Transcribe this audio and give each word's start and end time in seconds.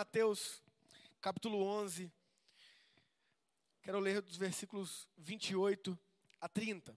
Mateus, 0.00 0.62
capítulo 1.20 1.60
11. 1.60 2.08
Quero 3.82 3.98
ler 3.98 4.22
dos 4.22 4.36
versículos 4.36 5.08
28 5.16 5.98
a 6.40 6.48
30. 6.48 6.96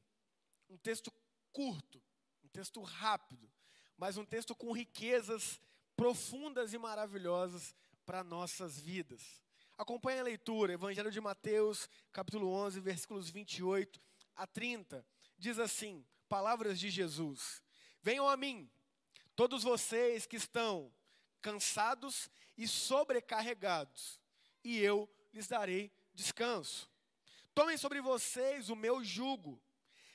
Um 0.70 0.77
texto 0.77 1.11
curto, 1.51 2.00
um 2.43 2.48
texto 2.50 2.79
rápido, 2.83 3.51
mas 3.98 4.17
um 4.17 4.24
texto 4.24 4.53
com 4.53 4.72
riquezas 4.72 5.59
profundas 5.95 6.75
e 6.75 6.77
maravilhosas 6.77 7.74
para 8.05 8.23
nossas 8.23 8.79
vidas. 8.79 9.41
Acompanhe 9.79 10.20
a 10.20 10.23
leitura, 10.23 10.73
Evangelho 10.73 11.09
de 11.09 11.20
Mateus, 11.20 11.89
capítulo 12.13 12.52
11, 12.52 12.79
versículos 12.81 13.31
28 13.31 13.99
a 14.36 14.45
30. 14.45 15.04
Diz 15.39 15.57
assim: 15.57 16.05
Palavras 16.29 16.79
de 16.79 16.91
Jesus: 16.91 17.63
Venham 17.99 18.29
a 18.29 18.38
mim, 18.38 18.70
todos 19.36 19.63
vocês 19.63 20.27
que 20.27 20.36
estão 20.36 20.93
cansados 21.41 22.29
e 22.57 22.68
sobrecarregados, 22.68 24.20
e 24.63 24.77
eu 24.79 25.10
lhes 25.33 25.47
darei 25.47 25.91
descanso. 26.14 26.89
Tomem 27.54 27.77
sobre 27.77 28.01
vocês 28.01 28.69
o 28.69 28.75
meu 28.75 29.04
jugo, 29.04 29.61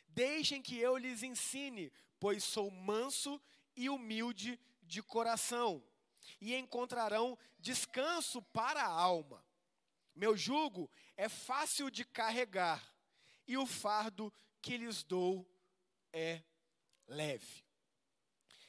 deixem 0.09 0.63
que 0.63 0.79
eu 0.79 0.97
lhes 0.97 1.23
ensine, 1.23 1.93
pois 2.19 2.43
sou 2.45 2.71
manso 2.71 3.41
e 3.75 3.89
humilde 3.91 4.59
de 4.83 5.03
coração, 5.03 5.83
e 6.41 6.55
encontrarão 6.55 7.39
descanso 7.59 8.41
para 8.43 8.83
a 8.83 8.91
alma. 8.91 9.45
Meu 10.15 10.37
jugo 10.37 10.91
é 11.17 11.29
fácil 11.29 11.91
de 11.91 12.05
carregar, 12.05 12.83
e 13.47 13.59
o 13.59 13.67
fardo 13.67 14.33
que 14.63 14.77
lhes 14.77 15.03
dou 15.03 15.47
é 16.13 16.43
leve. 17.07 17.65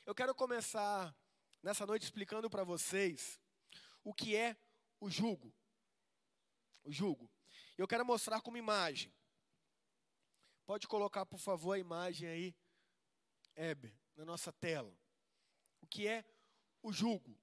Eu 0.06 0.14
quero 0.14 0.36
começar 0.36 1.16
nessa 1.64 1.86
noite 1.86 2.04
explicando 2.04 2.50
para 2.50 2.64
vocês 2.64 3.40
o 4.08 4.14
que 4.14 4.38
é 4.38 4.56
o 5.02 5.10
jugo. 5.10 5.54
O 6.82 6.94
jugo. 6.94 7.30
Eu 7.78 7.86
quero 7.86 8.06
mostrar 8.06 8.40
como 8.40 8.56
imagem. 8.56 9.14
Pode 10.66 10.88
colocar, 10.88 11.26
por 11.26 11.40
favor, 11.40 11.74
a 11.74 11.78
imagem 11.78 12.30
aí, 12.30 12.56
Heber, 13.54 13.94
na 14.16 14.24
nossa 14.24 14.54
tela. 14.54 14.98
O 15.82 15.88
que 15.88 16.08
é 16.08 16.24
o 16.82 16.94
jugo? 16.94 17.38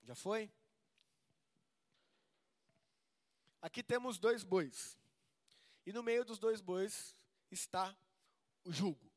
Já 0.00 0.14
foi? 0.14 0.50
Aqui 3.60 3.82
temos 3.82 4.18
dois 4.18 4.42
bois. 4.42 4.98
E 5.84 5.92
no 5.92 6.02
meio 6.02 6.24
dos 6.24 6.38
dois 6.38 6.62
bois 6.62 7.14
está 7.50 7.94
o 8.64 8.72
jugo. 8.72 9.12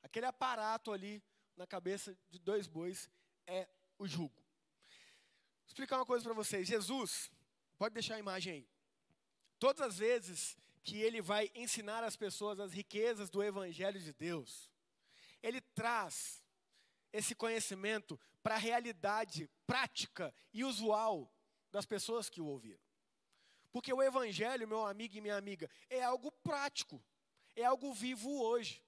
Aquele 0.00 0.26
aparato 0.26 0.92
ali 0.92 1.20
na 1.56 1.66
cabeça 1.66 2.16
de 2.30 2.38
dois 2.38 2.68
bois 2.68 3.10
é 3.48 3.68
o 3.98 4.06
jugo. 4.06 4.45
Explicar 5.66 5.96
uma 5.96 6.06
coisa 6.06 6.24
para 6.24 6.32
vocês. 6.32 6.66
Jesus, 6.66 7.30
pode 7.76 7.94
deixar 7.94 8.14
a 8.16 8.18
imagem 8.18 8.52
aí. 8.52 8.68
Todas 9.58 9.80
as 9.80 9.98
vezes 9.98 10.56
que 10.82 11.00
ele 11.00 11.20
vai 11.20 11.50
ensinar 11.54 12.04
as 12.04 12.16
pessoas 12.16 12.60
as 12.60 12.72
riquezas 12.72 13.28
do 13.28 13.42
Evangelho 13.42 14.00
de 14.00 14.12
Deus, 14.12 14.70
ele 15.42 15.60
traz 15.60 16.42
esse 17.12 17.34
conhecimento 17.34 18.18
para 18.42 18.54
a 18.54 18.58
realidade 18.58 19.50
prática 19.66 20.32
e 20.52 20.64
usual 20.64 21.32
das 21.72 21.84
pessoas 21.84 22.30
que 22.30 22.40
o 22.40 22.46
ouviram. 22.46 22.80
Porque 23.72 23.92
o 23.92 24.02
Evangelho, 24.02 24.68
meu 24.68 24.86
amigo 24.86 25.16
e 25.16 25.20
minha 25.20 25.36
amiga, 25.36 25.68
é 25.90 26.02
algo 26.02 26.30
prático, 26.30 27.04
é 27.54 27.64
algo 27.64 27.92
vivo 27.92 28.40
hoje. 28.40 28.82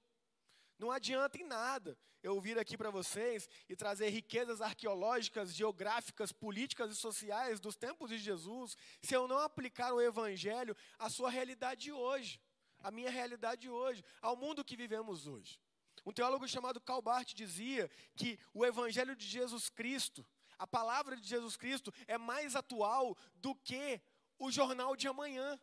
Não 0.79 0.91
adianta 0.91 1.37
em 1.39 1.45
nada 1.45 1.99
eu 2.23 2.41
vir 2.41 2.59
aqui 2.59 2.77
para 2.77 2.91
vocês 2.91 3.49
e 3.69 3.77
trazer 3.77 4.09
riquezas 4.11 4.61
arqueológicas, 4.61 5.55
geográficas, 5.55 6.33
políticas 6.33 6.93
e 6.93 6.97
sociais 6.97 7.61
dos 7.61 7.77
tempos 7.77 8.11
de 8.11 8.19
Jesus, 8.19 8.77
se 9.03 9.15
eu 9.15 9.27
não 9.27 9.39
aplicar 9.39 9.93
o 9.93 10.01
Evangelho 10.01 10.77
à 10.99 11.09
sua 11.09 11.31
realidade 11.31 11.91
hoje, 11.91 12.41
à 12.81 12.91
minha 12.91 13.11
realidade 13.11 13.69
hoje, 13.69 14.05
ao 14.21 14.37
mundo 14.37 14.65
que 14.65 14.77
vivemos 14.77 15.27
hoje. 15.27 15.61
Um 16.05 16.13
teólogo 16.13 16.47
chamado 16.47 16.81
Calbart 16.81 17.35
dizia 17.35 17.91
que 18.17 18.39
o 18.55 18.65
Evangelho 18.65 19.17
de 19.17 19.27
Jesus 19.27 19.69
Cristo, 19.69 20.25
a 20.59 20.67
palavra 20.67 21.17
de 21.17 21.27
Jesus 21.27 21.57
Cristo, 21.57 21.93
é 22.07 22.17
mais 22.17 22.55
atual 22.55 23.17
do 23.35 23.55
que 23.55 24.01
o 24.39 24.51
jornal 24.51 24.97
de 24.97 25.09
amanhã. 25.09 25.59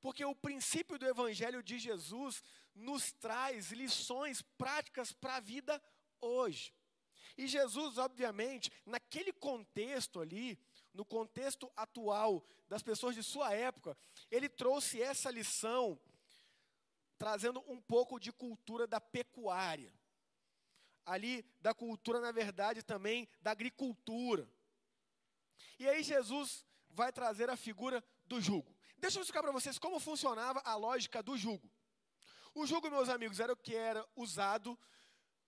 Porque 0.00 0.24
o 0.24 0.34
princípio 0.34 0.98
do 0.98 1.06
Evangelho 1.06 1.62
de 1.62 1.78
Jesus 1.78 2.42
nos 2.78 3.12
traz 3.12 3.70
lições 3.72 4.42
práticas 4.42 5.12
para 5.12 5.36
a 5.36 5.40
vida 5.40 5.82
hoje. 6.20 6.72
E 7.36 7.46
Jesus, 7.46 7.98
obviamente, 7.98 8.70
naquele 8.84 9.32
contexto 9.32 10.20
ali, 10.20 10.58
no 10.92 11.04
contexto 11.04 11.70
atual 11.76 12.44
das 12.68 12.82
pessoas 12.82 13.14
de 13.14 13.22
sua 13.22 13.54
época, 13.54 13.96
ele 14.30 14.48
trouxe 14.48 15.00
essa 15.00 15.30
lição 15.30 16.00
trazendo 17.16 17.62
um 17.68 17.80
pouco 17.80 18.18
de 18.18 18.32
cultura 18.32 18.86
da 18.86 19.00
pecuária. 19.00 19.92
Ali 21.04 21.42
da 21.60 21.72
cultura, 21.72 22.20
na 22.20 22.32
verdade, 22.32 22.82
também 22.82 23.28
da 23.40 23.50
agricultura. 23.50 24.48
E 25.78 25.88
aí 25.88 26.02
Jesus 26.02 26.64
vai 26.90 27.12
trazer 27.12 27.48
a 27.48 27.56
figura 27.56 28.04
do 28.26 28.40
jugo. 28.40 28.76
Deixa 28.98 29.18
eu 29.18 29.22
explicar 29.22 29.42
para 29.42 29.52
vocês 29.52 29.78
como 29.78 30.00
funcionava 30.00 30.60
a 30.64 30.74
lógica 30.74 31.22
do 31.22 31.36
jugo. 31.36 31.70
O 32.54 32.66
jugo, 32.66 32.90
meus 32.90 33.08
amigos, 33.08 33.40
era 33.40 33.52
o 33.52 33.56
que 33.56 33.74
era 33.74 34.06
usado 34.16 34.78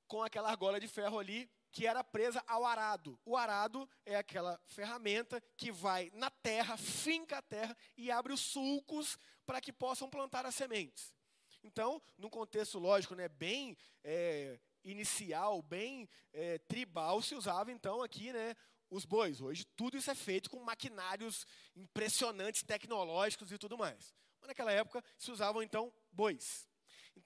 com 0.06 0.22
aquela 0.22 0.50
argola 0.50 0.80
de 0.80 0.88
ferro 0.88 1.18
ali, 1.18 1.48
que 1.70 1.86
era 1.86 2.02
presa 2.02 2.42
ao 2.46 2.66
arado. 2.66 3.18
O 3.24 3.36
arado 3.36 3.88
é 4.04 4.16
aquela 4.16 4.60
ferramenta 4.66 5.40
que 5.56 5.70
vai 5.70 6.10
na 6.14 6.30
terra, 6.30 6.76
finca 6.76 7.38
a 7.38 7.42
terra 7.42 7.76
e 7.96 8.10
abre 8.10 8.32
os 8.32 8.40
sulcos 8.40 9.16
para 9.46 9.60
que 9.60 9.72
possam 9.72 10.10
plantar 10.10 10.44
as 10.44 10.54
sementes. 10.54 11.14
Então, 11.62 12.02
num 12.18 12.30
contexto 12.30 12.78
lógico, 12.78 13.14
né, 13.14 13.28
bem 13.28 13.76
é, 14.02 14.58
inicial, 14.82 15.62
bem 15.62 16.08
é, 16.32 16.58
tribal, 16.58 17.22
se 17.22 17.34
usava 17.34 17.70
então 17.70 18.02
aqui, 18.02 18.32
né, 18.32 18.56
os 18.90 19.04
bois. 19.04 19.40
Hoje 19.40 19.64
tudo 19.76 19.96
isso 19.96 20.10
é 20.10 20.14
feito 20.14 20.50
com 20.50 20.58
maquinários 20.58 21.46
impressionantes, 21.76 22.62
tecnológicos 22.62 23.52
e 23.52 23.58
tudo 23.58 23.78
mais. 23.78 24.14
Mas 24.40 24.48
naquela 24.48 24.72
época 24.72 25.04
se 25.16 25.30
usavam 25.30 25.62
então 25.62 25.92
bois. 26.10 26.68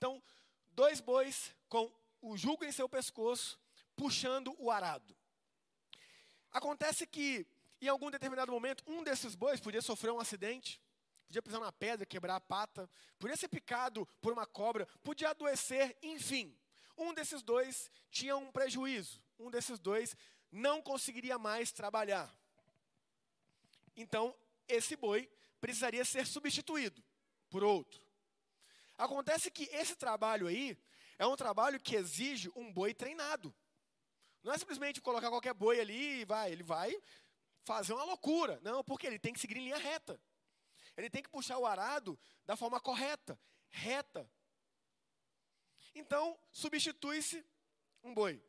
Então, 0.04 0.22
dois 0.74 1.00
bois 1.00 1.54
com 1.66 1.90
o 2.20 2.36
jugo 2.36 2.62
em 2.62 2.70
seu 2.70 2.86
pescoço, 2.86 3.58
puxando 3.96 4.54
o 4.58 4.70
arado. 4.70 5.16
Acontece 6.52 7.06
que, 7.06 7.46
em 7.80 7.88
algum 7.88 8.10
determinado 8.10 8.52
momento, 8.52 8.84
um 8.86 9.02
desses 9.02 9.34
bois 9.34 9.60
podia 9.60 9.80
sofrer 9.80 10.12
um 10.12 10.20
acidente, 10.20 10.78
podia 11.26 11.40
pisar 11.40 11.58
na 11.58 11.72
pedra, 11.72 12.04
quebrar 12.04 12.36
a 12.36 12.40
pata, 12.40 12.86
podia 13.18 13.34
ser 13.34 13.48
picado 13.48 14.06
por 14.20 14.30
uma 14.30 14.44
cobra, 14.44 14.86
podia 15.02 15.30
adoecer, 15.30 15.96
enfim. 16.02 16.54
Um 16.98 17.14
desses 17.14 17.42
dois 17.42 17.90
tinha 18.10 18.36
um 18.36 18.52
prejuízo, 18.52 19.22
um 19.38 19.50
desses 19.50 19.78
dois 19.78 20.14
não 20.52 20.82
conseguiria 20.82 21.38
mais 21.38 21.72
trabalhar. 21.72 22.30
Então, 23.96 24.36
esse 24.68 24.96
boi 24.96 25.32
precisaria 25.62 26.04
ser 26.04 26.26
substituído 26.26 27.02
por 27.48 27.64
outro. 27.64 28.04
Acontece 28.96 29.50
que 29.50 29.64
esse 29.64 29.96
trabalho 29.96 30.46
aí 30.46 30.78
é 31.18 31.26
um 31.26 31.36
trabalho 31.36 31.80
que 31.80 31.96
exige 31.96 32.50
um 32.54 32.72
boi 32.72 32.94
treinado. 32.94 33.54
Não 34.42 34.52
é 34.52 34.58
simplesmente 34.58 35.00
colocar 35.00 35.30
qualquer 35.30 35.54
boi 35.54 35.80
ali 35.80 36.20
e 36.20 36.24
vai, 36.24 36.52
ele 36.52 36.62
vai 36.62 36.94
fazer 37.64 37.92
uma 37.92 38.04
loucura. 38.04 38.60
Não, 38.62 38.84
porque 38.84 39.06
ele 39.06 39.18
tem 39.18 39.32
que 39.32 39.40
seguir 39.40 39.56
em 39.56 39.64
linha 39.64 39.78
reta. 39.78 40.20
Ele 40.96 41.10
tem 41.10 41.22
que 41.22 41.28
puxar 41.28 41.58
o 41.58 41.66
arado 41.66 42.18
da 42.44 42.56
forma 42.56 42.78
correta, 42.78 43.38
reta. 43.70 44.30
Então, 45.94 46.38
substitui-se 46.52 47.44
um 48.02 48.14
boi. 48.14 48.42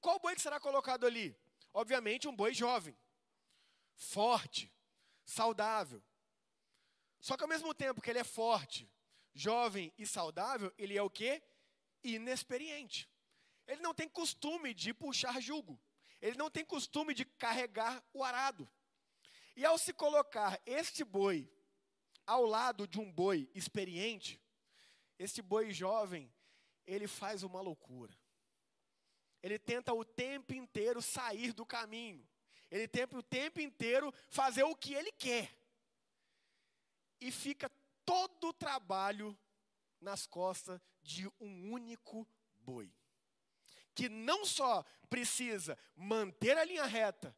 Qual 0.00 0.18
boi 0.18 0.34
que 0.34 0.40
será 0.40 0.58
colocado 0.58 1.06
ali? 1.06 1.36
Obviamente, 1.72 2.26
um 2.26 2.34
boi 2.34 2.54
jovem, 2.54 2.96
forte, 3.94 4.72
saudável. 5.24 6.02
Só 7.20 7.36
que 7.36 7.42
ao 7.42 7.48
mesmo 7.48 7.74
tempo 7.74 8.00
que 8.00 8.08
ele 8.08 8.20
é 8.20 8.24
forte, 8.24 8.88
jovem 9.36 9.92
e 9.98 10.06
saudável, 10.06 10.72
ele 10.78 10.96
é 10.96 11.02
o 11.02 11.10
quê? 11.10 11.42
Inexperiente. 12.02 13.08
Ele 13.66 13.80
não 13.80 13.94
tem 13.94 14.08
costume 14.08 14.72
de 14.72 14.94
puxar 14.94 15.40
jugo. 15.40 15.80
Ele 16.20 16.36
não 16.36 16.50
tem 16.50 16.64
costume 16.64 17.12
de 17.12 17.24
carregar 17.24 18.02
o 18.12 18.24
arado. 18.24 18.68
E 19.54 19.64
ao 19.64 19.76
se 19.78 19.92
colocar 19.92 20.60
este 20.64 21.04
boi 21.04 21.50
ao 22.26 22.44
lado 22.44 22.88
de 22.88 22.98
um 22.98 23.10
boi 23.10 23.48
experiente, 23.54 24.40
este 25.18 25.40
boi 25.42 25.70
jovem, 25.72 26.32
ele 26.86 27.06
faz 27.06 27.42
uma 27.42 27.60
loucura. 27.60 28.16
Ele 29.42 29.58
tenta 29.58 29.92
o 29.92 30.04
tempo 30.04 30.54
inteiro 30.54 31.00
sair 31.02 31.52
do 31.52 31.64
caminho. 31.64 32.26
Ele 32.70 32.88
tenta 32.88 33.16
o 33.16 33.22
tempo 33.22 33.60
inteiro 33.60 34.12
fazer 34.28 34.64
o 34.64 34.74
que 34.74 34.94
ele 34.94 35.12
quer. 35.12 35.56
E 37.20 37.30
fica 37.30 37.70
todo 38.06 38.48
o 38.48 38.54
trabalho 38.54 39.38
nas 40.00 40.26
costas 40.26 40.80
de 41.02 41.26
um 41.40 41.72
único 41.72 42.26
boi. 42.54 42.90
que 43.94 44.08
não 44.10 44.44
só 44.44 44.84
precisa 45.08 45.76
manter 45.96 46.58
a 46.58 46.64
linha 46.64 46.84
reta, 46.84 47.34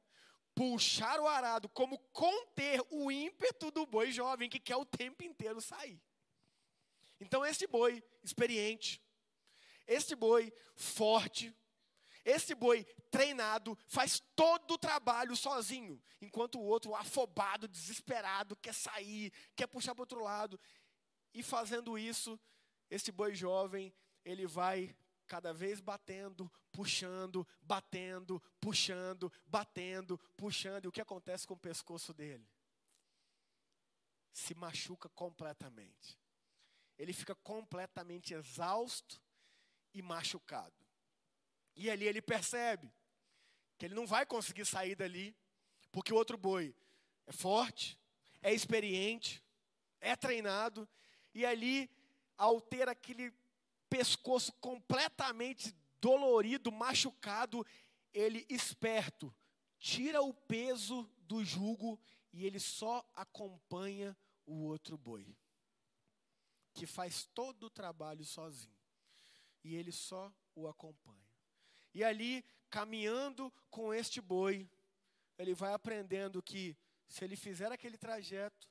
puxar 0.56 1.20
o 1.20 1.29
arado, 1.29 1.69
como 1.69 1.97
conter 2.12 2.85
o 2.91 3.12
ímpeto 3.12 3.70
do 3.70 3.87
boi 3.87 4.11
jovem 4.11 4.50
que 4.50 4.59
quer 4.59 4.75
o 4.75 4.85
tempo 4.85 5.23
inteiro 5.23 5.61
sair. 5.61 6.03
Então, 7.20 7.47
este 7.47 7.65
boi 7.65 8.03
experiente, 8.25 9.00
este 9.87 10.17
boi 10.17 10.53
forte, 10.75 11.55
este 12.28 12.54
boi 12.54 12.84
treinado 13.10 13.76
faz 13.86 14.20
todo 14.36 14.75
o 14.75 14.78
trabalho 14.78 15.34
sozinho, 15.34 16.00
enquanto 16.20 16.58
o 16.58 16.62
outro 16.62 16.94
afobado, 16.94 17.66
desesperado, 17.66 18.54
quer 18.56 18.75
sair, 18.75 19.32
quer 19.56 19.66
puxar 19.66 19.94
para 19.94 20.02
outro 20.02 20.22
lado. 20.22 20.60
E 21.32 21.42
fazendo 21.42 21.98
isso, 21.98 22.38
este 22.90 23.10
boi 23.10 23.34
jovem, 23.34 23.94
ele 24.25 24.46
vai 24.46 24.94
cada 25.26 25.54
vez 25.54 25.80
batendo, 25.80 26.52
puxando, 26.70 27.48
batendo, 27.62 28.42
puxando, 28.60 29.32
batendo, 29.46 30.19
puxando. 30.36 30.84
E 30.84 30.88
o 30.88 30.92
que 30.92 31.00
acontece 31.00 31.46
com 31.46 31.54
o 31.54 31.58
pescoço 31.58 32.12
dele? 32.12 32.46
Se 34.32 34.54
machuca 34.54 35.08
completamente. 35.08 36.19
Ele 36.98 37.14
fica 37.14 37.34
completamente 37.36 38.34
exausto 38.34 39.19
e 39.94 40.02
machucado. 40.02 40.88
E 41.78 41.88
ali 41.88 42.08
ele 42.08 42.20
percebe 42.20 42.92
que 43.78 43.86
ele 43.86 43.94
não 43.94 44.04
vai 44.04 44.26
conseguir 44.26 44.64
sair 44.64 44.96
dali, 44.96 45.34
porque 45.92 46.12
o 46.12 46.16
outro 46.16 46.36
boi 46.36 46.75
é 47.25 47.30
forte, 47.30 47.96
é 48.42 48.52
experiente, 48.52 49.40
é 50.00 50.16
treinado, 50.16 50.88
e 51.32 51.46
ali, 51.46 51.88
ao 52.36 52.60
ter 52.60 52.88
aquele 52.88 53.32
pescoço 53.88 54.52
completamente 54.54 55.72
dolorido, 56.00 56.72
machucado, 56.72 57.64
ele 58.12 58.44
esperto, 58.50 59.32
tira 59.78 60.20
o 60.20 60.34
peso 60.34 61.08
do 61.20 61.44
jugo 61.44 61.96
e 62.32 62.44
ele 62.44 62.58
só 62.58 63.08
acompanha 63.14 64.19
o 64.44 64.64
outro 64.64 64.98
boi, 64.98 65.32
que 66.74 66.86
faz 66.86 67.24
todo 67.26 67.66
o 67.66 67.70
trabalho 67.70 68.24
sozinho. 68.24 68.76
E 69.62 69.76
ele 69.76 69.92
só 69.92 70.32
o 70.56 70.66
acompanha. 70.66 71.27
E 71.94 72.05
ali, 72.05 72.44
caminhando 72.70 73.52
com 73.70 73.93
este 73.93 74.20
boi, 74.20 74.69
ele 75.38 75.55
vai 75.55 75.73
aprendendo 75.73 76.43
que 76.43 76.76
se 77.08 77.25
ele 77.25 77.37
fizer 77.37 77.73
aquele 77.73 77.96
trajeto, 77.96 78.69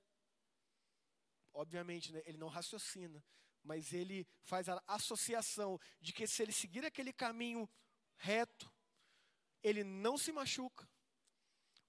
obviamente 1.54 2.12
né, 2.12 2.22
ele 2.26 2.38
não 2.38 2.48
raciocina, 2.48 3.24
mas 3.64 3.94
ele 3.94 4.28
faz 4.44 4.70
a 4.70 4.82
associação 4.88 5.80
de 6.00 6.14
que 6.14 6.28
se 6.28 6.42
ele 6.42 6.52
seguir 6.52 6.86
aquele 6.86 7.12
caminho 7.12 7.70
reto, 8.18 8.72
ele 9.64 9.84
não 9.84 10.18
se 10.18 10.32
machuca, 10.32 10.88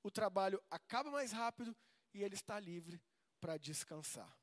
o 0.02 0.10
trabalho 0.10 0.62
acaba 0.70 1.10
mais 1.10 1.32
rápido 1.32 1.76
e 2.14 2.22
ele 2.22 2.34
está 2.34 2.58
livre 2.58 3.00
para 3.40 3.56
descansar. 3.56 4.36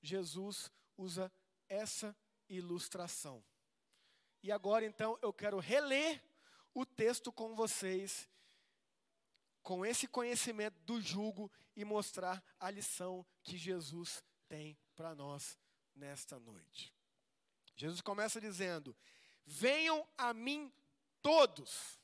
Jesus 0.00 0.70
usa 0.96 1.32
essa 1.68 2.16
ilustração. 2.48 3.44
E 4.42 4.52
agora 4.52 4.84
então 4.84 5.18
eu 5.20 5.32
quero 5.32 5.58
reler 5.58 6.22
o 6.74 6.86
texto 6.86 7.32
com 7.32 7.54
vocês, 7.54 8.28
com 9.62 9.84
esse 9.84 10.06
conhecimento 10.06 10.76
do 10.84 11.00
jugo 11.00 11.50
e 11.76 11.84
mostrar 11.84 12.42
a 12.58 12.70
lição 12.70 13.26
que 13.42 13.56
Jesus 13.56 14.22
tem 14.48 14.78
para 14.94 15.14
nós 15.14 15.58
nesta 15.94 16.38
noite. 16.38 16.94
Jesus 17.76 18.00
começa 18.00 18.40
dizendo: 18.40 18.96
Venham 19.44 20.06
a 20.16 20.32
mim 20.32 20.72
todos. 21.22 21.98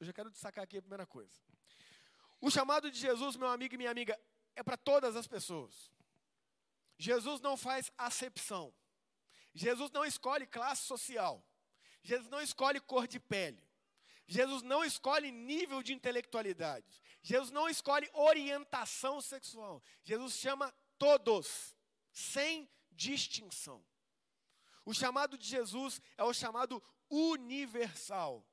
Eu 0.00 0.06
já 0.06 0.12
quero 0.12 0.30
destacar 0.30 0.64
aqui 0.64 0.78
a 0.78 0.82
primeira 0.82 1.06
coisa. 1.06 1.32
O 2.40 2.50
chamado 2.50 2.90
de 2.90 2.98
Jesus, 2.98 3.36
meu 3.36 3.48
amigo 3.48 3.74
e 3.74 3.78
minha 3.78 3.90
amiga, 3.90 4.18
é 4.54 4.62
para 4.62 4.76
todas 4.76 5.16
as 5.16 5.26
pessoas. 5.26 5.90
Jesus 6.98 7.40
não 7.40 7.56
faz 7.56 7.90
acepção. 7.96 8.72
Jesus 9.54 9.90
não 9.90 10.04
escolhe 10.04 10.46
classe 10.46 10.82
social. 10.82 11.44
Jesus 12.04 12.28
não 12.28 12.40
escolhe 12.40 12.78
cor 12.80 13.08
de 13.08 13.18
pele. 13.18 13.60
Jesus 14.26 14.62
não 14.62 14.84
escolhe 14.84 15.32
nível 15.32 15.82
de 15.82 15.92
intelectualidade. 15.92 17.02
Jesus 17.22 17.50
não 17.50 17.68
escolhe 17.68 18.08
orientação 18.12 19.20
sexual. 19.20 19.82
Jesus 20.02 20.34
chama 20.34 20.72
todos 20.98 21.74
sem 22.12 22.68
distinção. 22.92 23.84
O 24.84 24.94
chamado 24.94 25.36
de 25.36 25.46
Jesus 25.46 26.00
é 26.16 26.22
o 26.22 26.32
chamado 26.32 26.82
universal. 27.08 28.46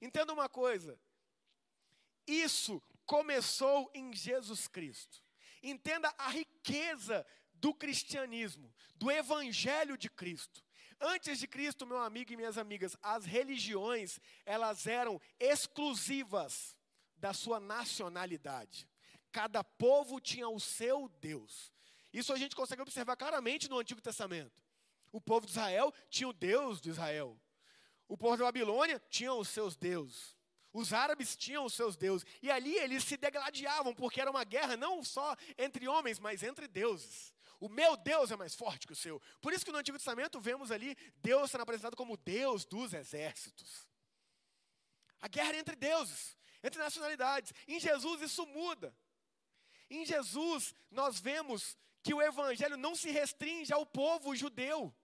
Entenda 0.00 0.32
uma 0.32 0.48
coisa: 0.48 0.98
isso 2.26 2.82
começou 3.06 3.90
em 3.94 4.12
Jesus 4.12 4.68
Cristo. 4.68 5.22
Entenda 5.62 6.14
a 6.16 6.28
riqueza 6.28 7.26
do 7.54 7.74
cristianismo, 7.74 8.72
do 8.94 9.10
evangelho 9.10 9.96
de 9.96 10.08
Cristo. 10.08 10.64
Antes 11.00 11.38
de 11.38 11.48
Cristo, 11.48 11.86
meu 11.86 11.98
amigo 11.98 12.32
e 12.32 12.36
minhas 12.36 12.58
amigas, 12.58 12.96
as 13.02 13.24
religiões, 13.24 14.20
elas 14.44 14.86
eram 14.86 15.20
exclusivas 15.38 16.76
da 17.16 17.32
sua 17.32 17.58
nacionalidade. 17.58 18.86
Cada 19.32 19.64
povo 19.64 20.20
tinha 20.20 20.48
o 20.48 20.60
seu 20.60 21.08
Deus. 21.20 21.72
Isso 22.12 22.32
a 22.32 22.36
gente 22.36 22.54
consegue 22.54 22.82
observar 22.82 23.16
claramente 23.16 23.68
no 23.68 23.78
Antigo 23.78 24.00
Testamento. 24.00 24.60
O 25.12 25.20
povo 25.20 25.46
de 25.46 25.52
Israel 25.52 25.92
tinha 26.08 26.28
o 26.28 26.32
Deus 26.32 26.80
de 26.80 26.90
Israel. 26.90 27.38
O 28.06 28.16
povo 28.16 28.36
da 28.36 28.44
Babilônia 28.44 29.00
tinha 29.08 29.32
os 29.32 29.48
seus 29.48 29.76
deuses. 29.76 30.36
Os 30.72 30.92
árabes 30.92 31.36
tinham 31.36 31.64
os 31.64 31.74
seus 31.74 31.96
deuses. 31.96 32.26
E 32.42 32.50
ali 32.50 32.76
eles 32.76 33.04
se 33.04 33.16
degladiavam, 33.16 33.94
porque 33.94 34.20
era 34.20 34.30
uma 34.30 34.44
guerra 34.44 34.76
não 34.76 35.02
só 35.02 35.36
entre 35.56 35.88
homens, 35.88 36.18
mas 36.18 36.42
entre 36.42 36.68
deuses. 36.68 37.32
O 37.60 37.68
meu 37.68 37.94
Deus 37.94 38.30
é 38.30 38.36
mais 38.36 38.54
forte 38.54 38.86
que 38.86 38.94
o 38.94 38.96
seu. 38.96 39.20
Por 39.40 39.52
isso 39.52 39.64
que 39.64 39.70
no 39.70 39.78
Antigo 39.78 39.98
Testamento 39.98 40.40
vemos 40.40 40.70
ali 40.70 40.96
Deus 41.16 41.50
sendo 41.50 41.60
apresentado 41.60 41.94
como 41.94 42.16
Deus 42.16 42.64
dos 42.64 42.94
exércitos. 42.94 43.86
A 45.20 45.28
guerra 45.28 45.58
entre 45.58 45.76
deuses, 45.76 46.38
entre 46.62 46.78
nacionalidades. 46.78 47.52
Em 47.68 47.78
Jesus 47.78 48.22
isso 48.22 48.46
muda. 48.46 48.96
Em 49.90 50.06
Jesus 50.06 50.74
nós 50.90 51.20
vemos 51.20 51.76
que 52.02 52.14
o 52.14 52.22
evangelho 52.22 52.78
não 52.78 52.94
se 52.96 53.10
restringe 53.10 53.74
ao 53.74 53.84
povo 53.84 54.34
judeu, 54.34 54.94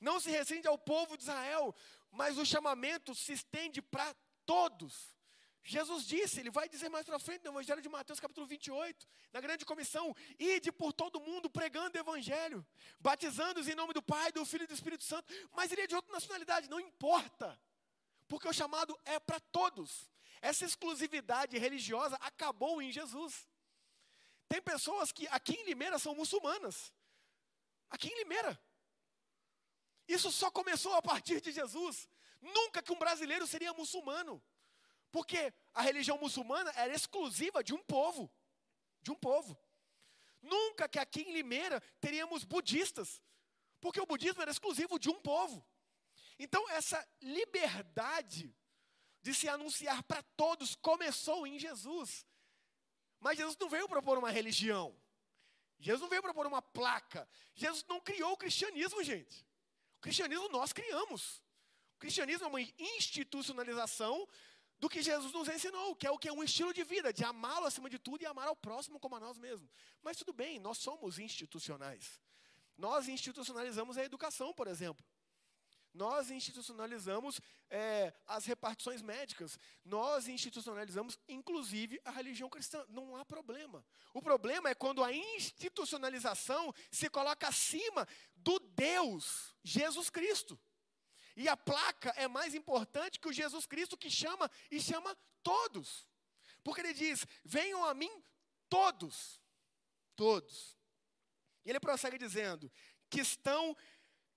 não 0.00 0.20
se 0.20 0.30
restringe 0.30 0.68
ao 0.68 0.78
povo 0.78 1.16
de 1.16 1.24
Israel, 1.24 1.74
mas 2.12 2.38
o 2.38 2.46
chamamento 2.46 3.12
se 3.12 3.32
estende 3.32 3.82
para 3.82 4.14
todos. 4.46 5.16
Jesus 5.64 6.04
disse, 6.04 6.40
ele 6.40 6.50
vai 6.50 6.68
dizer 6.68 6.88
mais 6.88 7.06
para 7.06 7.18
frente 7.20 7.44
no 7.44 7.52
Evangelho 7.52 7.80
de 7.80 7.88
Mateus, 7.88 8.18
capítulo 8.18 8.46
28, 8.46 9.06
na 9.32 9.40
grande 9.40 9.64
comissão: 9.64 10.14
ide 10.38 10.72
por 10.72 10.92
todo 10.92 11.20
mundo 11.20 11.48
pregando 11.48 11.96
o 11.96 12.00
Evangelho, 12.00 12.66
batizando-os 12.98 13.68
em 13.68 13.74
nome 13.74 13.94
do 13.94 14.02
Pai, 14.02 14.32
do 14.32 14.44
Filho 14.44 14.64
e 14.64 14.66
do 14.66 14.74
Espírito 14.74 15.04
Santo. 15.04 15.32
Mas 15.52 15.70
ele 15.70 15.82
é 15.82 15.86
de 15.86 15.94
outra 15.94 16.12
nacionalidade, 16.12 16.68
não 16.68 16.80
importa, 16.80 17.58
porque 18.26 18.48
o 18.48 18.52
chamado 18.52 18.98
é 19.04 19.20
para 19.20 19.38
todos. 19.38 20.10
Essa 20.40 20.64
exclusividade 20.64 21.56
religiosa 21.56 22.16
acabou 22.16 22.82
em 22.82 22.90
Jesus. 22.90 23.48
Tem 24.48 24.60
pessoas 24.60 25.12
que 25.12 25.28
aqui 25.28 25.54
em 25.54 25.64
Limeira 25.64 25.98
são 25.98 26.14
muçulmanas. 26.14 26.92
Aqui 27.88 28.08
em 28.08 28.18
Limeira. 28.18 28.60
Isso 30.08 30.32
só 30.32 30.50
começou 30.50 30.94
a 30.96 31.02
partir 31.02 31.40
de 31.40 31.52
Jesus. 31.52 32.08
Nunca 32.40 32.82
que 32.82 32.92
um 32.92 32.98
brasileiro 32.98 33.46
seria 33.46 33.72
muçulmano. 33.72 34.42
Porque 35.12 35.52
a 35.74 35.82
religião 35.82 36.18
muçulmana 36.18 36.72
era 36.74 36.94
exclusiva 36.94 37.62
de 37.62 37.74
um 37.74 37.82
povo. 37.84 38.32
De 39.02 39.12
um 39.12 39.14
povo. 39.14 39.56
Nunca 40.40 40.88
que 40.88 40.98
aqui 40.98 41.20
em 41.20 41.34
Limeira 41.34 41.80
teríamos 42.00 42.42
budistas. 42.42 43.22
Porque 43.78 44.00
o 44.00 44.06
budismo 44.06 44.40
era 44.40 44.50
exclusivo 44.50 44.98
de 44.98 45.10
um 45.10 45.20
povo. 45.20 45.64
Então, 46.38 46.68
essa 46.70 47.06
liberdade 47.20 48.52
de 49.20 49.34
se 49.34 49.48
anunciar 49.48 50.02
para 50.04 50.22
todos 50.36 50.74
começou 50.74 51.46
em 51.46 51.58
Jesus. 51.58 52.26
Mas 53.20 53.36
Jesus 53.36 53.56
não 53.58 53.68
veio 53.68 53.88
propor 53.88 54.18
uma 54.18 54.30
religião. 54.30 54.96
Jesus 55.78 56.00
não 56.00 56.08
veio 56.08 56.22
propor 56.22 56.46
uma 56.46 56.62
placa. 56.62 57.28
Jesus 57.54 57.84
não 57.86 58.00
criou 58.00 58.32
o 58.32 58.36
cristianismo, 58.36 59.02
gente. 59.04 59.46
O 59.98 60.00
cristianismo 60.00 60.48
nós 60.48 60.72
criamos. 60.72 61.42
O 61.96 61.98
cristianismo 61.98 62.46
é 62.46 62.48
uma 62.48 62.60
institucionalização 62.60 64.28
do 64.82 64.88
que 64.88 65.00
Jesus 65.00 65.32
nos 65.32 65.46
ensinou, 65.46 65.94
que 65.94 66.08
é 66.08 66.10
o 66.10 66.18
que 66.18 66.28
é 66.28 66.32
um 66.32 66.42
estilo 66.42 66.74
de 66.74 66.82
vida, 66.82 67.12
de 67.12 67.22
amá-lo 67.22 67.66
acima 67.66 67.88
de 67.88 68.00
tudo 68.00 68.20
e 68.20 68.26
amar 68.26 68.48
ao 68.48 68.56
próximo 68.56 68.98
como 68.98 69.14
a 69.14 69.20
nós 69.20 69.38
mesmos. 69.38 69.70
Mas 70.02 70.16
tudo 70.16 70.32
bem, 70.32 70.58
nós 70.58 70.78
somos 70.78 71.20
institucionais. 71.20 72.20
Nós 72.76 73.06
institucionalizamos 73.06 73.96
a 73.96 74.04
educação, 74.04 74.52
por 74.52 74.66
exemplo. 74.66 75.06
Nós 75.94 76.32
institucionalizamos 76.32 77.40
é, 77.70 78.12
as 78.26 78.44
repartições 78.44 79.02
médicas. 79.02 79.56
Nós 79.84 80.26
institucionalizamos, 80.26 81.16
inclusive, 81.28 82.00
a 82.04 82.10
religião 82.10 82.50
cristã. 82.50 82.84
Não 82.88 83.14
há 83.14 83.24
problema. 83.24 83.86
O 84.12 84.20
problema 84.20 84.68
é 84.68 84.74
quando 84.74 85.04
a 85.04 85.12
institucionalização 85.12 86.74
se 86.90 87.08
coloca 87.08 87.46
acima 87.46 88.04
do 88.34 88.58
Deus, 88.58 89.54
Jesus 89.62 90.10
Cristo. 90.10 90.58
E 91.36 91.48
a 91.48 91.56
placa 91.56 92.10
é 92.16 92.28
mais 92.28 92.54
importante 92.54 93.18
que 93.18 93.28
o 93.28 93.32
Jesus 93.32 93.66
Cristo 93.66 93.96
que 93.96 94.10
chama 94.10 94.50
e 94.70 94.80
chama 94.80 95.16
todos. 95.42 96.06
Porque 96.62 96.80
ele 96.80 96.94
diz: 96.94 97.26
Venham 97.44 97.84
a 97.84 97.94
mim 97.94 98.10
todos. 98.68 99.40
Todos. 100.14 100.76
E 101.64 101.70
ele 101.70 101.80
prossegue 101.80 102.18
dizendo: 102.18 102.70
Que 103.08 103.20
estão 103.20 103.76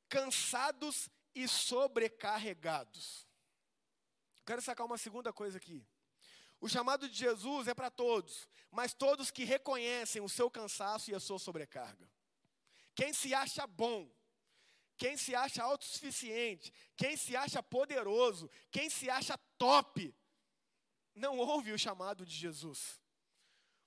cansados 0.08 1.10
e 1.34 1.48
sobrecarregados. 1.48 3.28
Quero 4.46 4.62
sacar 4.62 4.86
uma 4.86 4.98
segunda 4.98 5.34
coisa 5.34 5.58
aqui. 5.58 5.86
O 6.62 6.70
chamado 6.70 7.10
de 7.10 7.16
Jesus 7.16 7.68
é 7.68 7.74
para 7.74 7.92
todos, 7.92 8.48
mas 8.72 8.94
todos 8.94 9.30
que 9.32 9.44
reconhecem 9.44 10.22
o 10.22 10.30
seu 10.30 10.50
cansaço 10.50 11.12
e 11.12 11.16
a 11.16 11.20
sua 11.20 11.38
sobrecarga. 11.38 12.10
Quem 12.96 13.12
se 13.14 13.34
acha 13.34 13.68
bom, 13.68 14.10
quem 14.98 15.18
se 15.18 15.36
acha 15.36 15.64
autossuficiente, 15.64 16.72
quem 16.96 17.18
se 17.18 17.36
acha 17.36 17.62
poderoso, 17.62 18.50
quem 18.72 18.90
se 18.90 19.10
acha 19.10 19.38
top, 19.58 20.14
não 21.14 21.38
ouve 21.38 21.72
o 21.72 21.80
chamado 21.80 22.26
de 22.26 22.36
Jesus. 22.36 23.02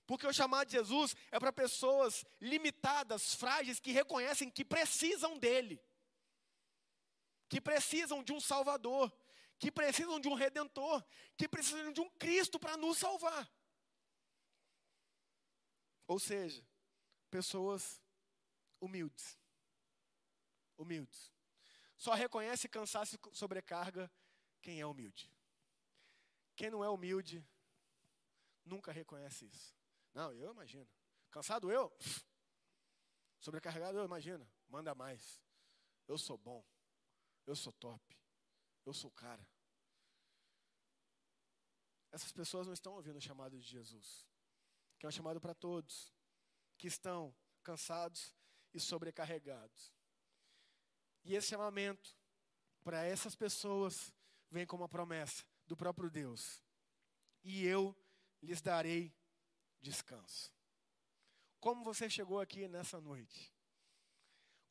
Porque 0.07 0.27
o 0.27 0.33
chamado 0.33 0.69
de 0.69 0.73
Jesus 0.73 1.15
é 1.31 1.38
para 1.38 1.53
pessoas 1.53 2.25
limitadas, 2.41 3.35
frágeis, 3.35 3.79
que 3.79 3.93
reconhecem 3.93 4.50
que 4.50 4.65
precisam 4.65 5.38
dele, 5.38 5.79
que 7.49 7.61
precisam 7.61 8.23
de 8.23 8.33
um 8.33 8.41
Salvador, 8.41 9.12
que 9.59 9.71
precisam 9.71 10.19
de 10.19 10.29
um 10.29 10.35
Redentor, 10.35 11.05
que 11.37 11.49
precisam 11.49 11.93
de 11.93 12.00
um 12.00 12.09
Cristo 12.11 12.59
para 12.59 12.77
nos 12.77 12.99
salvar. 12.99 13.50
Ou 16.07 16.19
seja, 16.19 16.67
pessoas 17.31 18.00
humildes. 18.81 19.38
Humildes. 20.78 21.32
Só 21.99 22.14
reconhece 22.14 22.68
cansaço 22.68 23.16
e 23.16 23.37
sobrecarga 23.37 24.11
quem 24.62 24.80
é 24.80 24.87
humilde. 24.87 25.30
Quem 26.56 26.70
não 26.70 26.82
é 26.82 26.88
humilde, 26.88 27.47
nunca 28.64 28.92
reconhece 28.92 29.47
isso. 29.47 29.76
Não, 30.14 30.32
eu 30.32 30.52
imagino. 30.52 30.88
Cansado 31.30 31.70
eu? 31.70 31.92
Sobrecarregado 33.38 33.99
eu 33.99 34.04
imagino. 34.04 34.49
Manda 34.68 34.94
mais. 34.94 35.42
Eu 36.06 36.16
sou 36.16 36.38
bom. 36.38 36.64
Eu 37.47 37.54
sou 37.54 37.73
top. 37.73 38.16
Eu 38.85 38.94
sou 38.94 39.11
cara. 39.11 39.47
Essas 42.11 42.32
pessoas 42.32 42.66
não 42.66 42.75
estão 42.75 42.94
ouvindo 42.94 43.16
o 43.16 43.20
chamado 43.20 43.58
de 43.58 43.66
Jesus, 43.66 44.26
que 44.99 45.04
é 45.04 45.08
um 45.08 45.12
chamado 45.12 45.40
para 45.40 45.54
todos 45.54 46.12
que 46.78 46.87
estão 46.87 47.35
cansados 47.62 48.35
e 48.73 48.80
sobrecarregados. 48.80 49.92
E 51.25 51.34
esse 51.34 51.48
chamamento 51.48 52.16
para 52.82 53.04
essas 53.04 53.34
pessoas 53.34 54.12
vem 54.50 54.66
como 54.66 54.82
uma 54.82 54.88
promessa 54.88 55.44
do 55.66 55.76
próprio 55.76 56.10
Deus. 56.10 56.62
E 57.42 57.64
eu 57.64 57.96
lhes 58.42 58.60
darei 58.60 59.14
descanso. 59.80 60.52
Como 61.60 61.84
você 61.84 62.08
chegou 62.08 62.40
aqui 62.40 62.68
nessa 62.68 63.00
noite? 63.00 63.52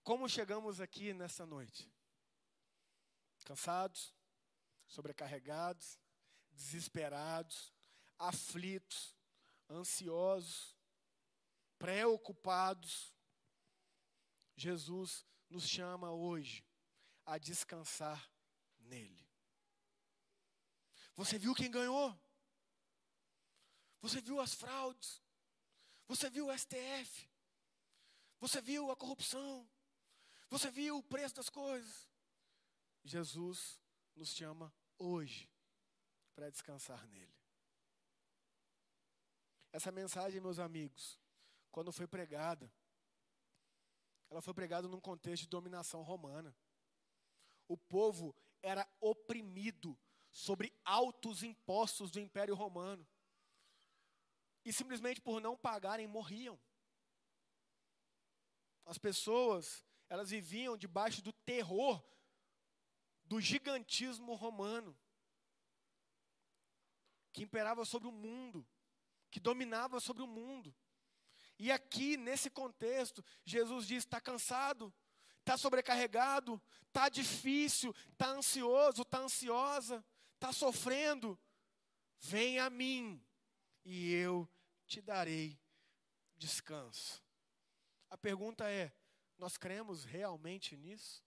Como 0.03 0.27
chegamos 0.27 0.79
aqui 0.79 1.13
nessa 1.13 1.45
noite? 1.45 1.91
cansados, 3.47 4.13
sobrecarregados, 4.87 5.97
desesperados, 6.51 7.73
aflitos, 8.19 9.15
ansiosos, 9.69 10.75
preocupados. 11.79 13.15
Jesus 14.57 15.25
nos 15.49 15.67
chama 15.67 16.11
hoje 16.11 16.63
a 17.25 17.37
descansar 17.37 18.31
nele. 18.79 19.27
Você 21.15 21.37
viu 21.37 21.53
quem 21.55 21.69
ganhou? 21.69 22.17
Você 24.01 24.21
viu 24.21 24.39
as 24.39 24.53
fraudes? 24.53 25.21
Você 26.07 26.29
viu 26.29 26.47
o 26.47 26.57
STF? 26.57 27.29
Você 28.39 28.61
viu 28.61 28.91
a 28.91 28.95
corrupção? 28.95 29.67
Você 30.49 30.69
viu 30.71 30.97
o 30.97 31.03
preço 31.03 31.35
das 31.35 31.49
coisas? 31.49 32.07
Jesus 33.03 33.81
nos 34.15 34.29
chama 34.29 34.73
hoje 34.97 35.49
para 36.35 36.49
descansar 36.49 37.05
nele. 37.07 37.35
Essa 39.71 39.91
mensagem, 39.91 40.39
meus 40.39 40.59
amigos, 40.59 41.19
quando 41.71 41.91
foi 41.91 42.07
pregada, 42.07 42.71
ela 44.29 44.41
foi 44.41 44.53
pregada 44.53 44.87
num 44.87 44.99
contexto 44.99 45.43
de 45.43 45.49
dominação 45.49 46.01
romana. 46.01 46.55
O 47.67 47.77
povo 47.77 48.35
era 48.61 48.87
oprimido 48.99 49.97
sobre 50.31 50.73
altos 50.83 51.43
impostos 51.43 52.11
do 52.11 52.19
Império 52.19 52.55
Romano. 52.55 53.07
E 54.63 54.73
simplesmente 54.73 55.21
por 55.21 55.39
não 55.39 55.55
pagarem, 55.57 56.07
morriam. 56.07 56.59
As 58.85 58.97
pessoas, 58.97 59.85
elas 60.09 60.29
viviam 60.29 60.77
debaixo 60.77 61.21
do 61.21 61.33
terror 61.33 62.03
do 63.25 63.41
gigantismo 63.41 64.35
romano, 64.35 64.97
que 67.33 67.43
imperava 67.43 67.83
sobre 67.83 68.07
o 68.07 68.11
mundo, 68.11 68.65
que 69.29 69.39
dominava 69.39 69.99
sobre 69.99 70.23
o 70.23 70.27
mundo. 70.27 70.73
E 71.59 71.71
aqui, 71.71 72.17
nesse 72.17 72.49
contexto, 72.49 73.23
Jesus 73.43 73.87
diz: 73.87 74.03
está 74.03 74.21
cansado, 74.21 74.93
está 75.39 75.57
sobrecarregado, 75.57 76.61
está 76.87 77.09
difícil, 77.09 77.95
está 78.11 78.29
ansioso, 78.29 79.01
está 79.01 79.19
ansiosa, 79.19 80.05
está 80.35 80.51
sofrendo. 80.51 81.37
Vem 82.19 82.59
a 82.59 82.69
mim 82.69 83.23
e 83.83 84.13
eu 84.13 84.47
te 84.85 85.01
darei 85.01 85.59
descanso. 86.37 87.23
A 88.09 88.17
pergunta 88.17 88.69
é: 88.69 88.91
nós 89.37 89.57
cremos 89.57 90.03
realmente 90.03 90.75
nisso? 90.75 91.23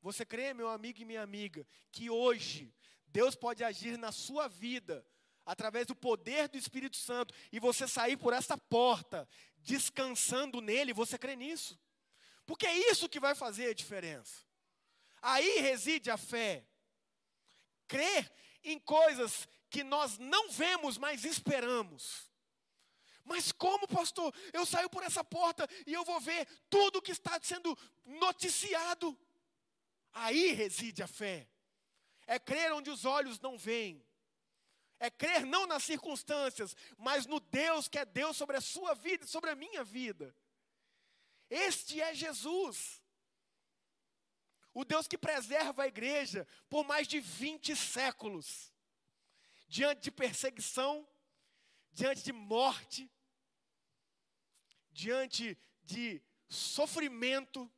Você 0.00 0.24
crê, 0.24 0.52
meu 0.52 0.68
amigo 0.68 1.00
e 1.00 1.04
minha 1.04 1.22
amiga, 1.22 1.66
que 1.90 2.10
hoje 2.10 2.74
Deus 3.06 3.34
pode 3.34 3.64
agir 3.64 3.96
na 3.96 4.12
sua 4.12 4.48
vida 4.48 5.06
através 5.44 5.86
do 5.86 5.94
poder 5.94 6.48
do 6.48 6.58
Espírito 6.58 6.96
Santo 6.96 7.34
e 7.52 7.60
você 7.60 7.86
sair 7.86 8.16
por 8.16 8.32
essa 8.32 8.56
porta 8.56 9.28
descansando 9.58 10.60
nele? 10.60 10.92
Você 10.92 11.18
crê 11.18 11.36
nisso? 11.36 11.78
Porque 12.46 12.66
é 12.66 12.90
isso 12.90 13.08
que 13.08 13.20
vai 13.20 13.34
fazer 13.34 13.68
a 13.68 13.74
diferença. 13.74 14.44
Aí 15.22 15.60
reside 15.60 16.10
a 16.10 16.16
fé. 16.16 16.66
Crer 17.86 18.30
em 18.62 18.78
coisas 18.78 19.48
que 19.70 19.82
nós 19.82 20.18
não 20.18 20.50
vemos, 20.50 20.98
mas 20.98 21.24
esperamos. 21.24 22.30
Mas 23.24 23.50
como, 23.50 23.88
pastor? 23.88 24.34
Eu 24.52 24.66
saio 24.66 24.90
por 24.90 25.02
essa 25.02 25.24
porta 25.24 25.68
e 25.86 25.92
eu 25.94 26.04
vou 26.04 26.20
ver 26.20 26.46
tudo 26.68 27.00
que 27.00 27.12
está 27.12 27.40
sendo 27.42 27.76
noticiado. 28.04 29.18
Aí 30.12 30.52
reside 30.52 31.02
a 31.02 31.06
fé. 31.06 31.48
É 32.26 32.38
crer 32.38 32.72
onde 32.72 32.90
os 32.90 33.04
olhos 33.04 33.40
não 33.40 33.56
veem. 33.56 34.04
É 34.98 35.10
crer 35.10 35.44
não 35.44 35.66
nas 35.66 35.84
circunstâncias, 35.84 36.76
mas 36.96 37.26
no 37.26 37.40
Deus 37.40 37.88
que 37.88 37.98
é 37.98 38.04
Deus 38.04 38.36
sobre 38.36 38.56
a 38.56 38.60
sua 38.60 38.94
vida 38.94 39.24
e 39.24 39.28
sobre 39.28 39.50
a 39.50 39.54
minha 39.54 39.84
vida. 39.84 40.34
Este 41.50 42.00
é 42.00 42.14
Jesus. 42.14 43.02
O 44.72 44.84
Deus 44.84 45.06
que 45.06 45.16
preserva 45.16 45.84
a 45.84 45.86
igreja 45.88 46.46
por 46.68 46.84
mais 46.84 47.06
de 47.06 47.20
20 47.20 47.76
séculos. 47.76 48.72
Diante 49.68 50.02
de 50.02 50.10
perseguição, 50.10 51.08
diante 51.92 52.22
de 52.22 52.32
morte, 52.32 53.10
diante 54.90 55.58
de 55.82 56.22
sofrimento, 56.48 57.70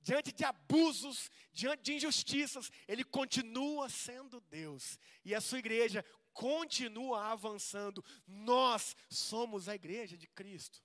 diante 0.00 0.32
de 0.32 0.44
abusos, 0.44 1.30
diante 1.52 1.82
de 1.82 1.94
injustiças, 1.94 2.70
ele 2.86 3.04
continua 3.04 3.88
sendo 3.88 4.40
Deus. 4.42 4.98
E 5.24 5.34
a 5.34 5.40
sua 5.40 5.58
igreja 5.58 6.04
continua 6.34 7.28
avançando. 7.28 8.04
Nós 8.26 8.94
somos 9.08 9.68
a 9.68 9.74
igreja 9.74 10.18
de 10.18 10.26
Cristo. 10.26 10.82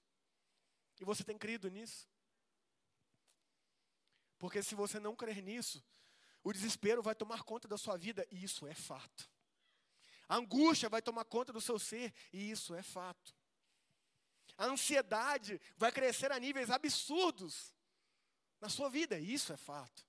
E 1.01 1.03
você 1.03 1.24
tem 1.24 1.38
crido 1.38 1.70
nisso? 1.70 2.08
Porque 4.38 4.63
se 4.63 4.75
você 4.75 5.00
não 5.00 5.15
crer 5.15 5.41
nisso, 5.41 5.84
o 6.44 6.53
desespero 6.53 7.01
vai 7.01 7.13
tomar 7.13 7.44
conta 7.44 7.68
da 7.68 7.77
sua 7.77 7.98
vida, 7.98 8.25
e 8.32 8.44
isso 8.44 8.65
é 8.65 8.74
fato. 8.74 9.29
A 10.27 10.38
angústia 10.38 10.88
vai 10.88 11.01
tomar 11.01 11.25
conta 11.25 11.51
do 11.51 11.60
seu 11.60 11.77
ser, 11.77 12.13
e 12.32 12.50
isso 12.50 12.74
é 12.74 12.82
fato. 12.82 13.36
A 14.58 14.65
ansiedade 14.65 15.60
vai 15.75 15.91
crescer 15.91 16.32
a 16.32 16.39
níveis 16.39 16.70
absurdos 16.70 17.74
na 18.62 18.70
sua 18.70 18.89
vida, 18.89 19.20
isso 19.20 19.51
é 19.51 19.58
fato. 19.58 20.06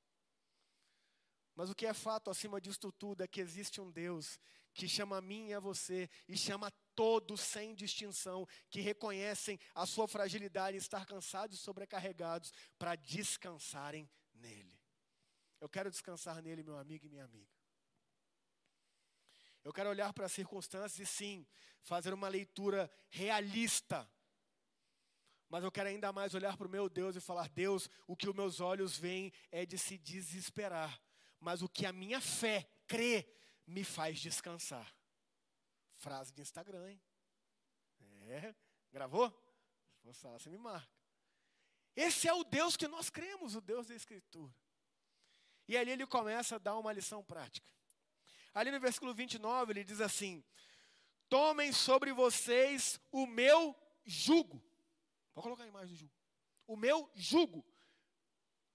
Mas 1.54 1.70
o 1.70 1.74
que 1.74 1.86
é 1.86 1.92
fato 1.92 2.30
acima 2.30 2.60
disso 2.60 2.90
tudo 2.92 3.22
é 3.22 3.28
que 3.28 3.40
existe 3.40 3.80
um 3.80 3.90
Deus 3.90 4.38
que 4.80 4.88
chama 4.88 5.18
a 5.18 5.20
mim 5.20 5.48
e 5.48 5.52
a 5.52 5.60
você 5.60 6.08
e 6.26 6.34
chama 6.38 6.72
todos 6.94 7.42
sem 7.42 7.74
distinção, 7.74 8.48
que 8.70 8.80
reconhecem 8.80 9.60
a 9.74 9.84
sua 9.84 10.08
fragilidade 10.08 10.74
e 10.74 10.80
estar 10.80 11.04
cansados 11.04 11.58
e 11.58 11.60
sobrecarregados 11.60 12.50
para 12.78 12.96
descansarem 12.96 14.08
nele. 14.32 14.80
Eu 15.60 15.68
quero 15.68 15.90
descansar 15.90 16.40
nele, 16.40 16.62
meu 16.62 16.78
amigo 16.78 17.04
e 17.04 17.10
minha 17.10 17.26
amiga. 17.26 17.52
Eu 19.62 19.70
quero 19.70 19.90
olhar 19.90 20.14
para 20.14 20.24
as 20.24 20.32
circunstâncias 20.32 20.98
e 20.98 21.04
sim, 21.04 21.46
fazer 21.82 22.14
uma 22.14 22.28
leitura 22.28 22.90
realista. 23.10 24.10
Mas 25.50 25.62
eu 25.62 25.70
quero 25.70 25.90
ainda 25.90 26.10
mais 26.10 26.32
olhar 26.32 26.56
para 26.56 26.66
o 26.66 26.70
meu 26.70 26.88
Deus 26.88 27.14
e 27.16 27.20
falar: 27.20 27.50
Deus, 27.50 27.90
o 28.06 28.16
que 28.16 28.30
os 28.30 28.34
meus 28.34 28.60
olhos 28.60 28.96
veem 28.96 29.30
é 29.50 29.66
de 29.66 29.76
se 29.76 29.98
desesperar, 29.98 30.98
mas 31.38 31.60
o 31.60 31.68
que 31.68 31.84
a 31.84 31.92
minha 31.92 32.18
fé 32.18 32.66
crê 32.86 33.28
me 33.66 33.84
faz 33.84 34.18
descansar. 34.18 34.94
Frase 35.94 36.32
de 36.32 36.42
Instagram, 36.42 36.90
hein? 36.90 37.00
É, 38.22 38.54
gravou? 38.92 39.30
Se 40.12 40.26
você 40.28 40.48
me 40.48 40.58
marca. 40.58 40.88
Esse 41.94 42.28
é 42.28 42.32
o 42.32 42.44
Deus 42.44 42.76
que 42.76 42.88
nós 42.88 43.10
cremos, 43.10 43.54
o 43.54 43.60
Deus 43.60 43.88
da 43.88 43.94
Escritura. 43.94 44.54
E 45.68 45.76
ali 45.76 45.90
ele 45.90 46.06
começa 46.06 46.56
a 46.56 46.58
dar 46.58 46.76
uma 46.78 46.92
lição 46.92 47.22
prática. 47.22 47.68
Ali 48.54 48.70
no 48.70 48.80
versículo 48.80 49.14
29, 49.14 49.72
ele 49.72 49.84
diz 49.84 50.00
assim: 50.00 50.44
Tomem 51.28 51.72
sobre 51.72 52.12
vocês 52.12 53.00
o 53.12 53.26
meu 53.26 53.76
jugo. 54.04 54.62
Vou 55.34 55.42
colocar 55.42 55.64
a 55.64 55.68
imagem 55.68 55.88
do 55.88 55.96
jugo. 55.96 56.12
O 56.66 56.76
meu 56.76 57.10
jugo. 57.14 57.64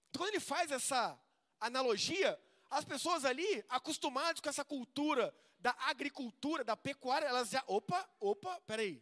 Então, 0.09 0.21
quando 0.21 0.29
ele 0.29 0.39
faz 0.39 0.71
essa 0.71 1.19
analogia, 1.59 2.39
as 2.75 2.83
pessoas 2.83 3.23
ali, 3.23 3.63
acostumadas 3.69 4.41
com 4.41 4.49
essa 4.49 4.65
cultura 4.65 5.33
da 5.59 5.73
agricultura, 5.79 6.61
da 6.61 6.75
pecuária, 6.75 7.25
elas 7.25 7.49
já. 7.49 7.63
Opa, 7.67 8.07
opa, 8.19 8.59
peraí. 8.67 9.01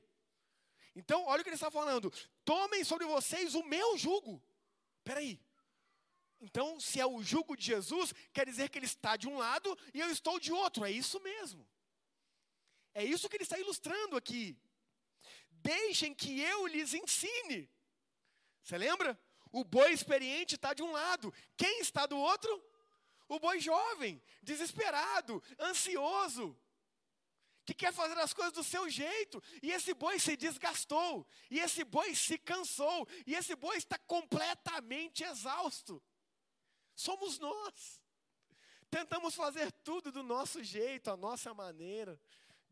Então, 0.95 1.25
olha 1.25 1.41
o 1.41 1.43
que 1.43 1.49
ele 1.49 1.55
está 1.55 1.71
falando. 1.71 2.13
Tomem 2.45 2.83
sobre 2.83 3.07
vocês 3.07 3.55
o 3.55 3.63
meu 3.63 3.97
jugo. 3.97 4.39
Peraí. 5.03 5.41
Então, 6.39 6.79
se 6.79 6.99
é 6.99 7.05
o 7.05 7.23
jugo 7.23 7.57
de 7.57 7.65
Jesus, 7.65 8.13
quer 8.31 8.45
dizer 8.45 8.69
que 8.69 8.77
ele 8.77 8.85
está 8.85 9.17
de 9.17 9.27
um 9.27 9.37
lado 9.39 9.75
e 9.91 9.99
eu 9.99 10.11
estou 10.11 10.39
de 10.39 10.51
outro. 10.53 10.85
É 10.85 10.91
isso 10.91 11.19
mesmo. 11.21 11.67
É 12.93 13.03
isso 13.03 13.27
que 13.27 13.37
ele 13.37 13.43
está 13.43 13.57
ilustrando 13.57 14.15
aqui. 14.15 14.55
Deixem 15.49 16.13
que 16.13 16.39
eu 16.39 16.67
lhes 16.67 16.93
ensine. 16.93 17.67
Você 18.61 18.77
lembra? 18.77 19.19
O 19.51 19.63
boi 19.63 19.91
experiente 19.91 20.55
está 20.55 20.75
de 20.75 20.83
um 20.83 20.91
lado. 20.91 21.33
Quem 21.57 21.79
está 21.79 22.05
do 22.05 22.17
outro? 22.17 22.72
O 23.33 23.39
boi 23.39 23.59
jovem, 23.59 24.21
desesperado, 24.41 25.41
ansioso, 25.59 26.57
que 27.65 27.73
quer 27.73 27.93
fazer 27.93 28.17
as 28.17 28.33
coisas 28.33 28.53
do 28.53 28.63
seu 28.63 28.89
jeito. 28.89 29.41
E 29.61 29.71
esse 29.71 29.93
boi 29.93 30.19
se 30.19 30.35
desgastou. 30.35 31.25
E 31.49 31.59
esse 31.59 31.83
boi 31.83 32.13
se 32.15 32.37
cansou. 32.37 33.07
E 33.25 33.35
esse 33.35 33.55
boi 33.55 33.77
está 33.77 33.97
completamente 33.97 35.23
exausto 35.23 36.01
somos 36.95 37.39
nós. 37.39 38.01
Tentamos 38.89 39.33
fazer 39.33 39.71
tudo 39.83 40.11
do 40.11 40.21
nosso 40.21 40.63
jeito, 40.63 41.09
a 41.09 41.17
nossa 41.17 41.53
maneira, 41.53 42.19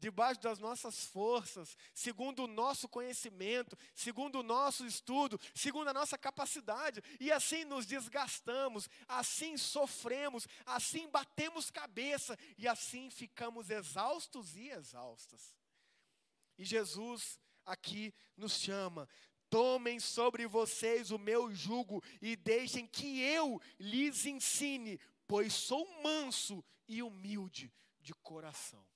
debaixo 0.01 0.41
das 0.41 0.57
nossas 0.57 1.05
forças, 1.05 1.77
segundo 1.93 2.43
o 2.43 2.47
nosso 2.47 2.89
conhecimento, 2.89 3.77
segundo 3.93 4.39
o 4.39 4.43
nosso 4.43 4.83
estudo, 4.83 5.39
segundo 5.53 5.89
a 5.89 5.93
nossa 5.93 6.17
capacidade, 6.17 7.03
e 7.19 7.31
assim 7.31 7.63
nos 7.65 7.85
desgastamos, 7.85 8.89
assim 9.07 9.55
sofremos, 9.55 10.47
assim 10.65 11.07
batemos 11.07 11.69
cabeça 11.69 12.35
e 12.57 12.67
assim 12.67 13.11
ficamos 13.11 13.69
exaustos 13.69 14.57
e 14.57 14.69
exaustas. 14.69 15.55
E 16.57 16.65
Jesus 16.65 17.39
aqui 17.63 18.11
nos 18.35 18.53
chama 18.53 19.07
Tomem 19.51 19.99
sobre 19.99 20.47
vocês 20.47 21.11
o 21.11 21.19
meu 21.19 21.53
jugo 21.53 22.01
e 22.21 22.35
deixem 22.35 22.87
que 22.87 23.21
eu 23.21 23.61
lhes 23.79 24.25
ensine, 24.25 24.99
pois 25.27 25.53
sou 25.53 25.85
manso 26.01 26.63
e 26.87 27.03
humilde 27.03 27.71
de 27.99 28.15
coração. 28.15 28.90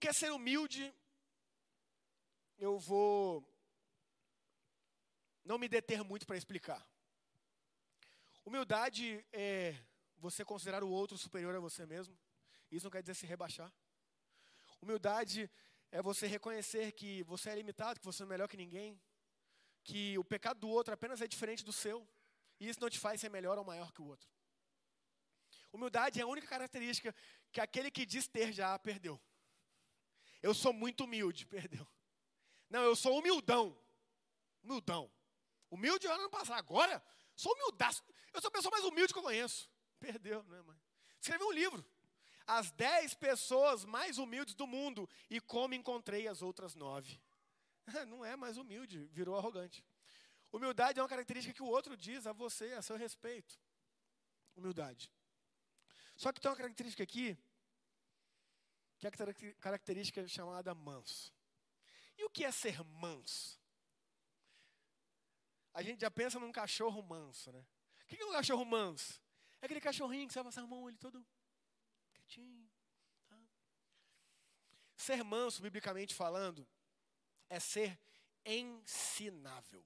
O 0.00 0.02
que 0.02 0.08
é 0.08 0.14
ser 0.14 0.32
humilde? 0.32 0.90
Eu 2.56 2.78
vou 2.78 3.46
não 5.44 5.58
me 5.58 5.68
deter 5.68 6.02
muito 6.02 6.26
para 6.26 6.38
explicar. 6.38 6.82
Humildade 8.42 9.22
é 9.30 9.76
você 10.16 10.42
considerar 10.42 10.82
o 10.82 10.88
outro 10.88 11.18
superior 11.18 11.54
a 11.54 11.60
você 11.60 11.84
mesmo. 11.84 12.18
Isso 12.70 12.86
não 12.86 12.90
quer 12.90 13.02
dizer 13.02 13.14
se 13.14 13.26
rebaixar. 13.26 13.70
Humildade 14.80 15.50
é 15.92 16.00
você 16.00 16.26
reconhecer 16.26 16.92
que 16.92 17.22
você 17.24 17.50
é 17.50 17.56
limitado, 17.56 18.00
que 18.00 18.06
você 18.06 18.22
é 18.22 18.26
melhor 18.26 18.48
que 18.48 18.56
ninguém, 18.56 18.98
que 19.84 20.16
o 20.16 20.24
pecado 20.24 20.60
do 20.60 20.70
outro 20.70 20.94
apenas 20.94 21.20
é 21.20 21.28
diferente 21.28 21.62
do 21.62 21.74
seu, 21.74 22.08
e 22.58 22.70
isso 22.70 22.80
não 22.80 22.88
te 22.88 22.98
faz 22.98 23.20
ser 23.20 23.28
melhor 23.28 23.58
ou 23.58 23.64
maior 23.66 23.92
que 23.92 24.00
o 24.00 24.06
outro. 24.06 24.30
Humildade 25.70 26.20
é 26.20 26.22
a 26.22 26.26
única 26.26 26.46
característica 26.46 27.14
que 27.52 27.60
aquele 27.60 27.90
que 27.90 28.06
diz 28.06 28.26
ter 28.26 28.50
já 28.50 28.78
perdeu. 28.78 29.20
Eu 30.42 30.54
sou 30.54 30.72
muito 30.72 31.04
humilde, 31.04 31.46
perdeu. 31.48 31.86
Não, 32.68 32.82
eu 32.82 32.94
sou 32.94 33.18
humildão. 33.18 33.76
Humildão. 34.62 35.10
Humilde 35.70 36.06
ano 36.06 36.30
passado. 36.30 36.58
Agora, 36.58 37.02
sou 37.34 37.52
humildaço. 37.54 38.02
Eu 38.32 38.40
sou 38.40 38.48
a 38.48 38.52
pessoa 38.52 38.70
mais 38.70 38.84
humilde 38.84 39.12
que 39.12 39.18
eu 39.18 39.22
conheço. 39.22 39.68
Perdeu, 39.98 40.42
não 40.44 40.56
é, 40.56 40.62
mãe? 40.62 40.80
Escreveu 41.20 41.48
um 41.48 41.52
livro 41.52 41.84
as 42.50 42.72
dez 42.72 43.14
pessoas 43.14 43.84
mais 43.84 44.18
humildes 44.18 44.54
do 44.54 44.66
mundo 44.66 45.08
e 45.30 45.40
como 45.40 45.72
encontrei 45.72 46.26
as 46.26 46.42
outras 46.42 46.74
nove. 46.74 47.20
Não 48.08 48.24
é 48.24 48.34
mais 48.34 48.56
humilde, 48.56 49.06
virou 49.12 49.36
arrogante. 49.36 49.84
Humildade 50.52 50.98
é 50.98 51.02
uma 51.02 51.08
característica 51.08 51.54
que 51.54 51.62
o 51.62 51.66
outro 51.66 51.96
diz 51.96 52.26
a 52.26 52.32
você, 52.32 52.72
a 52.72 52.82
seu 52.82 52.96
respeito. 52.96 53.56
Humildade. 54.56 55.12
Só 56.16 56.32
que 56.32 56.40
tem 56.40 56.50
uma 56.50 56.56
característica 56.56 57.04
aqui, 57.04 57.38
que 59.00 59.06
é 59.06 59.10
a 59.10 59.54
característica 59.54 60.26
chamada 60.28 60.74
manso. 60.74 61.32
E 62.18 62.24
o 62.24 62.28
que 62.28 62.44
é 62.44 62.52
ser 62.52 62.84
manso? 62.84 63.58
A 65.72 65.82
gente 65.82 66.00
já 66.00 66.10
pensa 66.10 66.38
num 66.38 66.52
cachorro 66.52 67.02
manso, 67.02 67.50
né? 67.50 67.64
O 68.04 68.06
que 68.06 68.20
é 68.22 68.26
um 68.26 68.32
cachorro 68.32 68.64
manso? 68.64 69.22
É 69.62 69.64
aquele 69.64 69.80
cachorrinho 69.80 70.26
que 70.26 70.32
você 70.32 70.40
vai 70.40 70.52
passar 70.52 70.62
a 70.62 70.66
mão, 70.66 70.88
ele 70.88 70.98
todo 70.98 71.26
quietinho. 72.12 72.70
Tá? 73.26 73.38
Ser 74.96 75.24
manso, 75.24 75.62
biblicamente 75.62 76.14
falando, 76.14 76.68
é 77.48 77.58
ser 77.58 77.98
ensinável. 78.44 79.84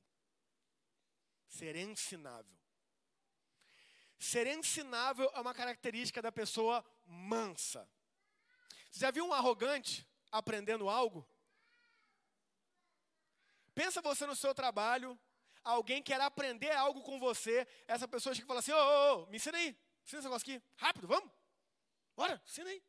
Ser 1.46 1.76
ensinável. 1.76 2.58
Ser 4.18 4.46
ensinável 4.46 5.30
é 5.34 5.40
uma 5.40 5.54
característica 5.54 6.20
da 6.20 6.32
pessoa 6.32 6.84
mansa. 7.04 7.88
Já 8.94 9.10
viu 9.10 9.26
um 9.26 9.32
arrogante 9.32 10.08
aprendendo 10.30 10.88
algo? 10.88 11.28
Pensa 13.74 14.00
você 14.00 14.24
no 14.24 14.36
seu 14.36 14.54
trabalho, 14.54 15.18
alguém 15.64 16.00
quer 16.00 16.20
aprender 16.20 16.70
algo 16.70 17.02
com 17.02 17.18
você, 17.18 17.66
essa 17.88 18.06
pessoa 18.06 18.32
chega 18.32 18.46
e 18.46 18.48
fala 18.48 18.60
assim: 18.60 18.70
ô, 18.70 18.76
ô, 18.76 19.22
ô, 19.22 19.26
me 19.26 19.36
ensina 19.36 19.58
aí, 19.58 19.76
ensina 20.04 20.20
esse 20.20 20.28
negócio 20.28 20.48
aqui, 20.48 20.64
rápido, 20.76 21.08
vamos. 21.08 21.28
Bora, 22.16 22.40
ensina 22.46 22.70
aí. 22.70 22.80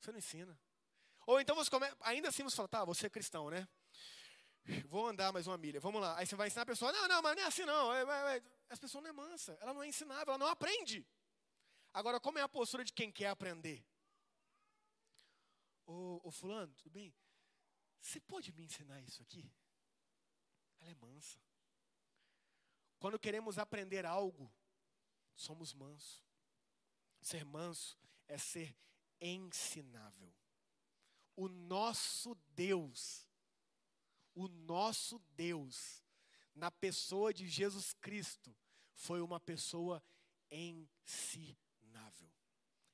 Você 0.00 0.12
não 0.12 0.18
ensina. 0.18 0.60
Ou 1.26 1.40
então 1.40 1.56
você 1.56 1.68
come... 1.68 1.86
ainda 2.00 2.28
assim 2.28 2.44
você 2.44 2.54
fala, 2.54 2.68
tá, 2.68 2.84
você 2.84 3.06
é 3.06 3.10
cristão, 3.10 3.50
né? 3.50 3.68
Vou 4.86 5.08
andar 5.08 5.32
mais 5.32 5.48
uma 5.48 5.58
milha, 5.58 5.80
vamos 5.80 6.00
lá. 6.00 6.16
Aí 6.16 6.24
você 6.24 6.36
vai 6.36 6.46
ensinar 6.46 6.62
a 6.62 6.66
pessoa, 6.66 6.92
não, 6.92 7.08
não, 7.08 7.20
mas 7.20 7.34
não 7.34 7.42
é 7.42 7.46
assim 7.46 7.64
não. 7.64 7.92
Essa 8.68 8.80
pessoa 8.80 9.02
não 9.02 9.10
é 9.10 9.12
mansa, 9.12 9.58
ela 9.60 9.74
não 9.74 9.82
é 9.82 9.88
ensinável, 9.88 10.28
ela 10.28 10.38
não 10.38 10.46
aprende. 10.46 11.04
Agora, 11.92 12.20
como 12.20 12.38
é 12.38 12.42
a 12.42 12.48
postura 12.48 12.84
de 12.84 12.92
quem 12.92 13.10
quer 13.10 13.26
aprender? 13.26 13.84
Ô, 15.92 16.20
ô 16.24 16.30
fulano, 16.30 16.72
tudo 16.74 16.90
bem? 16.90 17.14
Você 18.00 18.18
pode 18.18 18.50
me 18.52 18.64
ensinar 18.64 19.00
isso 19.02 19.20
aqui? 19.22 19.52
Ela 20.80 20.90
é 20.90 20.94
mansa. 20.94 21.38
Quando 22.98 23.18
queremos 23.18 23.58
aprender 23.58 24.06
algo, 24.06 24.50
somos 25.36 25.74
mansos. 25.74 26.24
Ser 27.20 27.44
manso 27.44 27.98
é 28.26 28.38
ser 28.38 28.74
ensinável. 29.20 30.32
O 31.36 31.46
nosso 31.46 32.34
Deus, 32.54 33.28
o 34.34 34.48
nosso 34.48 35.18
Deus, 35.36 36.02
na 36.54 36.70
pessoa 36.70 37.34
de 37.34 37.46
Jesus 37.46 37.92
Cristo, 37.92 38.56
foi 38.94 39.20
uma 39.20 39.38
pessoa 39.38 40.02
ensinável. 40.50 42.32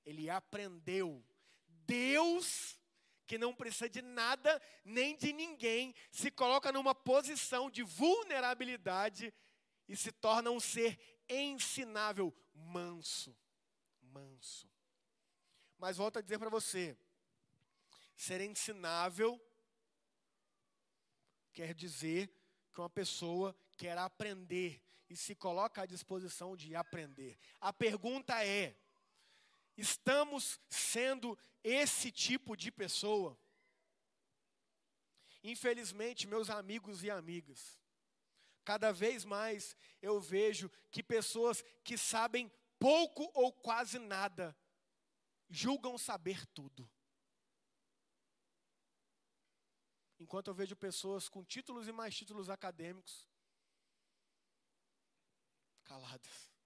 Ele 0.04 0.28
aprendeu. 0.28 1.24
Deus, 1.86 2.77
que 3.28 3.38
não 3.38 3.54
precisa 3.54 3.88
de 3.88 4.02
nada 4.02 4.60
nem 4.84 5.14
de 5.14 5.32
ninguém, 5.32 5.94
se 6.10 6.32
coloca 6.32 6.72
numa 6.72 6.94
posição 6.94 7.70
de 7.70 7.84
vulnerabilidade 7.84 9.32
e 9.86 9.96
se 9.96 10.10
torna 10.10 10.50
um 10.50 10.58
ser 10.58 10.98
ensinável, 11.28 12.34
manso 12.52 13.36
manso. 14.18 14.68
Mas 15.78 15.96
volto 15.96 16.18
a 16.18 16.22
dizer 16.22 16.38
para 16.38 16.50
você: 16.50 16.96
ser 18.16 18.40
ensinável 18.40 19.40
quer 21.52 21.74
dizer 21.74 22.32
que 22.72 22.80
uma 22.80 22.90
pessoa 22.90 23.56
quer 23.76 23.96
aprender, 23.98 24.82
e 25.08 25.16
se 25.16 25.34
coloca 25.34 25.82
à 25.82 25.86
disposição 25.86 26.56
de 26.56 26.74
aprender. 26.74 27.38
A 27.60 27.72
pergunta 27.72 28.44
é: 28.44 28.76
estamos 29.78 30.60
sendo 30.68 31.38
esse 31.62 32.10
tipo 32.10 32.56
de 32.56 32.70
pessoa? 32.70 33.38
Infelizmente, 35.42 36.26
meus 36.26 36.50
amigos 36.50 37.04
e 37.04 37.10
amigas, 37.10 37.78
cada 38.64 38.92
vez 38.92 39.24
mais 39.24 39.76
eu 40.02 40.20
vejo 40.20 40.68
que 40.90 41.02
pessoas 41.02 41.62
que 41.84 41.96
sabem 41.96 42.52
pouco 42.78 43.30
ou 43.34 43.52
quase 43.52 43.98
nada 43.98 44.56
julgam 45.48 45.96
saber 45.96 46.44
tudo. 46.48 46.90
Enquanto 50.18 50.48
eu 50.48 50.54
vejo 50.54 50.74
pessoas 50.74 51.28
com 51.28 51.44
títulos 51.44 51.86
e 51.86 51.92
mais 51.92 52.16
títulos 52.16 52.50
acadêmicos 52.50 53.28
caladas. 55.84 56.57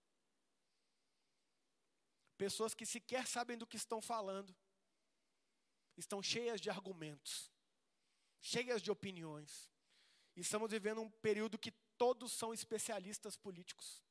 Pessoas 2.43 2.75
que 2.75 2.85
sequer 2.85 3.25
sabem 3.29 3.57
do 3.57 3.65
que 3.65 3.77
estão 3.77 4.03
falando, 4.03 4.53
estão 5.97 6.21
cheias 6.21 6.61
de 6.61 6.69
argumentos, 6.69 7.53
cheias 8.41 8.83
de 8.83 8.91
opiniões. 8.91 9.71
E 10.35 10.41
estamos 10.41 10.69
vivendo 10.69 11.01
um 11.01 11.09
período 11.09 11.57
que 11.57 11.71
todos 11.97 12.33
são 12.33 12.53
especialistas 12.53 13.37
políticos, 13.37 14.03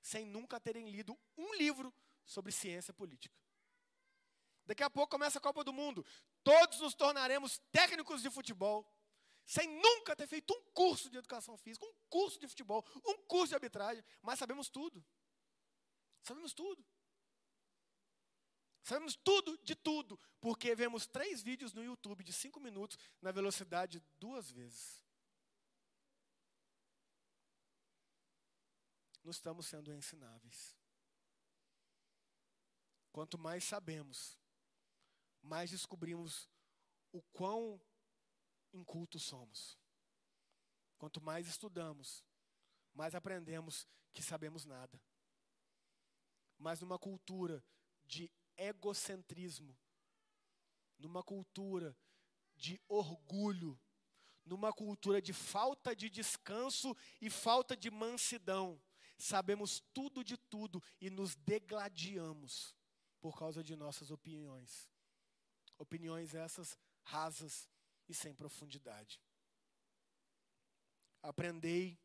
sem 0.00 0.24
nunca 0.24 0.58
terem 0.58 0.88
lido 0.88 1.14
um 1.36 1.52
livro 1.56 1.92
sobre 2.24 2.50
ciência 2.52 2.94
política. 2.94 3.38
Daqui 4.64 4.82
a 4.82 4.88
pouco 4.88 5.10
começa 5.10 5.36
a 5.36 5.42
Copa 5.42 5.62
do 5.62 5.70
Mundo. 5.70 6.06
Todos 6.42 6.80
nos 6.80 6.94
tornaremos 6.94 7.60
técnicos 7.70 8.22
de 8.22 8.30
futebol, 8.30 8.90
sem 9.44 9.68
nunca 9.68 10.16
ter 10.16 10.26
feito 10.26 10.54
um 10.54 10.72
curso 10.72 11.10
de 11.10 11.18
educação 11.18 11.58
física, 11.58 11.84
um 11.84 11.94
curso 12.08 12.40
de 12.40 12.48
futebol, 12.48 12.82
um 13.04 13.18
curso 13.26 13.48
de 13.48 13.56
arbitragem, 13.56 14.02
mas 14.22 14.38
sabemos 14.38 14.70
tudo. 14.70 15.04
Sabemos 16.22 16.54
tudo. 16.54 16.82
Sabemos 18.84 19.16
tudo 19.16 19.56
de 19.64 19.74
tudo, 19.74 20.20
porque 20.42 20.74
vemos 20.74 21.06
três 21.06 21.40
vídeos 21.40 21.72
no 21.72 21.82
YouTube 21.82 22.22
de 22.22 22.34
cinco 22.34 22.60
minutos 22.60 22.98
na 23.18 23.32
velocidade 23.32 23.98
duas 24.20 24.50
vezes. 24.50 25.02
Não 29.22 29.30
estamos 29.30 29.64
sendo 29.64 29.90
ensináveis. 29.90 30.76
Quanto 33.10 33.38
mais 33.38 33.64
sabemos, 33.64 34.38
mais 35.40 35.70
descobrimos 35.70 36.46
o 37.10 37.22
quão 37.32 37.80
incultos 38.70 39.22
somos. 39.22 39.78
Quanto 40.98 41.22
mais 41.22 41.48
estudamos, 41.48 42.22
mais 42.92 43.14
aprendemos 43.14 43.88
que 44.12 44.22
sabemos 44.22 44.66
nada. 44.66 45.00
Mas 46.58 46.80
numa 46.80 46.98
cultura 46.98 47.64
de 48.04 48.30
egocentrismo, 48.56 49.76
numa 50.98 51.22
cultura 51.22 51.96
de 52.56 52.80
orgulho, 52.88 53.78
numa 54.44 54.72
cultura 54.72 55.20
de 55.20 55.32
falta 55.32 55.94
de 55.94 56.08
descanso 56.10 56.96
e 57.20 57.30
falta 57.30 57.76
de 57.76 57.90
mansidão, 57.90 58.80
sabemos 59.18 59.80
tudo 59.92 60.22
de 60.22 60.36
tudo 60.36 60.82
e 61.00 61.10
nos 61.10 61.34
degladiamos 61.34 62.74
por 63.20 63.38
causa 63.38 63.62
de 63.62 63.74
nossas 63.74 64.10
opiniões. 64.10 64.90
Opiniões 65.78 66.34
essas 66.34 66.78
rasas 67.02 67.68
e 68.08 68.14
sem 68.14 68.34
profundidade. 68.34 69.20
Aprendei 71.22 71.98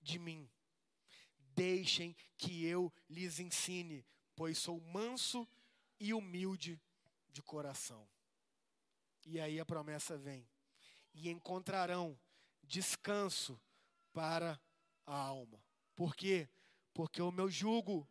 de 0.00 0.18
mim. 0.18 0.48
Deixem 1.54 2.14
que 2.36 2.64
eu 2.64 2.92
lhes 3.08 3.40
ensine, 3.40 4.06
pois 4.36 4.58
sou 4.58 4.80
manso 4.80 5.48
e 5.98 6.14
humilde 6.14 6.80
de 7.30 7.42
coração. 7.42 8.08
E 9.24 9.40
aí 9.40 9.60
a 9.60 9.66
promessa 9.66 10.16
vem: 10.16 10.48
e 11.14 11.28
encontrarão 11.28 12.18
descanso 12.62 13.60
para 14.12 14.60
a 15.06 15.14
alma. 15.14 15.62
Por 15.94 16.14
quê? 16.14 16.48
Porque 16.92 17.20
o 17.20 17.32
meu 17.32 17.50
jugo 17.50 18.08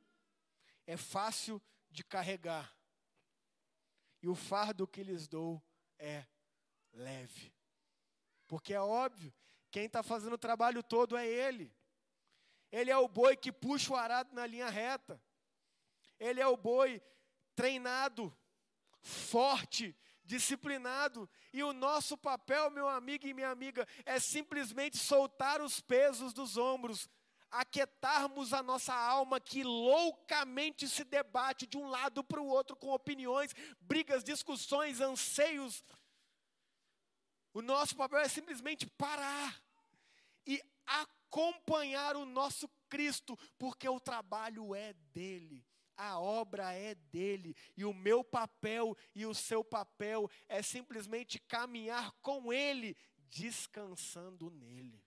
é 0.85 0.97
fácil 0.97 1.61
de 1.89 2.03
carregar 2.03 2.77
e 4.21 4.27
o 4.27 4.35
fardo 4.35 4.87
que 4.87 5.03
lhes 5.03 5.27
dou 5.27 5.63
é 5.97 6.25
leve. 6.93 7.53
Porque 8.47 8.73
é 8.73 8.81
óbvio, 8.81 9.33
quem 9.71 9.85
está 9.85 10.01
fazendo 10.01 10.33
o 10.33 10.37
trabalho 10.37 10.81
todo 10.81 11.17
é 11.17 11.25
Ele. 11.25 11.73
Ele 12.71 12.91
é 12.91 12.97
o 12.97 13.07
boi 13.07 13.35
que 13.35 13.51
puxa 13.51 13.93
o 13.93 13.95
arado 13.95 14.33
na 14.33 14.45
linha 14.45 14.69
reta. 14.69 15.21
Ele 16.19 16.41
é 16.41 16.47
o 16.47 16.57
boi 16.57 17.01
treinado, 17.57 18.31
forte, 19.01 19.97
disciplinado. 20.23 21.27
E 21.51 21.63
o 21.63 21.73
nosso 21.73 22.15
papel, 22.15 22.69
meu 22.69 22.87
amigo 22.87 23.25
e 23.25 23.33
minha 23.33 23.49
amiga, 23.49 23.85
é 24.05 24.19
simplesmente 24.19 24.97
soltar 24.97 25.59
os 25.59 25.81
pesos 25.81 26.31
dos 26.33 26.55
ombros 26.55 27.09
aquietarmos 27.49 28.53
a 28.53 28.61
nossa 28.61 28.93
alma 28.93 29.39
que 29.39 29.63
loucamente 29.63 30.87
se 30.87 31.03
debate 31.03 31.65
de 31.65 31.77
um 31.77 31.87
lado 31.87 32.23
para 32.23 32.41
o 32.41 32.47
outro 32.47 32.75
com 32.75 32.89
opiniões, 32.89 33.53
brigas, 33.79 34.23
discussões, 34.23 34.99
anseios. 34.99 35.83
O 37.53 37.61
nosso 37.61 37.95
papel 37.95 38.19
é 38.19 38.27
simplesmente 38.27 38.85
parar 38.85 39.61
e 40.45 40.61
acompanhar 40.85 42.15
o 42.15 42.25
nosso 42.25 42.69
Cristo, 42.89 43.37
porque 43.57 43.87
o 43.87 43.99
trabalho 43.99 44.75
é 44.75 44.93
dele. 45.13 45.66
A 45.97 46.19
obra 46.19 46.71
é 46.73 46.93
dele, 46.93 47.55
e 47.75 47.83
o 47.83 47.93
meu 47.93 48.23
papel 48.23 48.95
e 49.15 49.25
o 49.25 49.33
seu 49.33 49.63
papel 49.63 50.29
é 50.47 50.61
simplesmente 50.61 51.39
caminhar 51.39 52.11
com 52.21 52.53
ele, 52.53 52.95
descansando 53.29 54.49
nele 54.51 55.03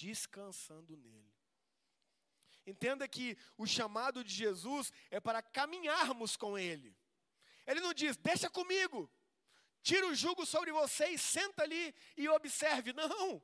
descansando 0.00 0.96
nele. 0.96 1.32
Entenda 2.66 3.06
que 3.06 3.36
o 3.56 3.66
chamado 3.66 4.24
de 4.24 4.32
Jesus 4.32 4.92
é 5.10 5.20
para 5.20 5.42
caminharmos 5.42 6.36
com 6.36 6.58
Ele. 6.58 6.96
Ele 7.66 7.80
não 7.80 7.94
diz, 7.94 8.16
deixa 8.16 8.50
comigo, 8.50 9.10
tira 9.82 10.06
o 10.06 10.14
jugo 10.14 10.44
sobre 10.44 10.72
vocês, 10.72 11.20
senta 11.20 11.62
ali 11.62 11.94
e 12.16 12.28
observe. 12.28 12.92
Não. 12.92 13.42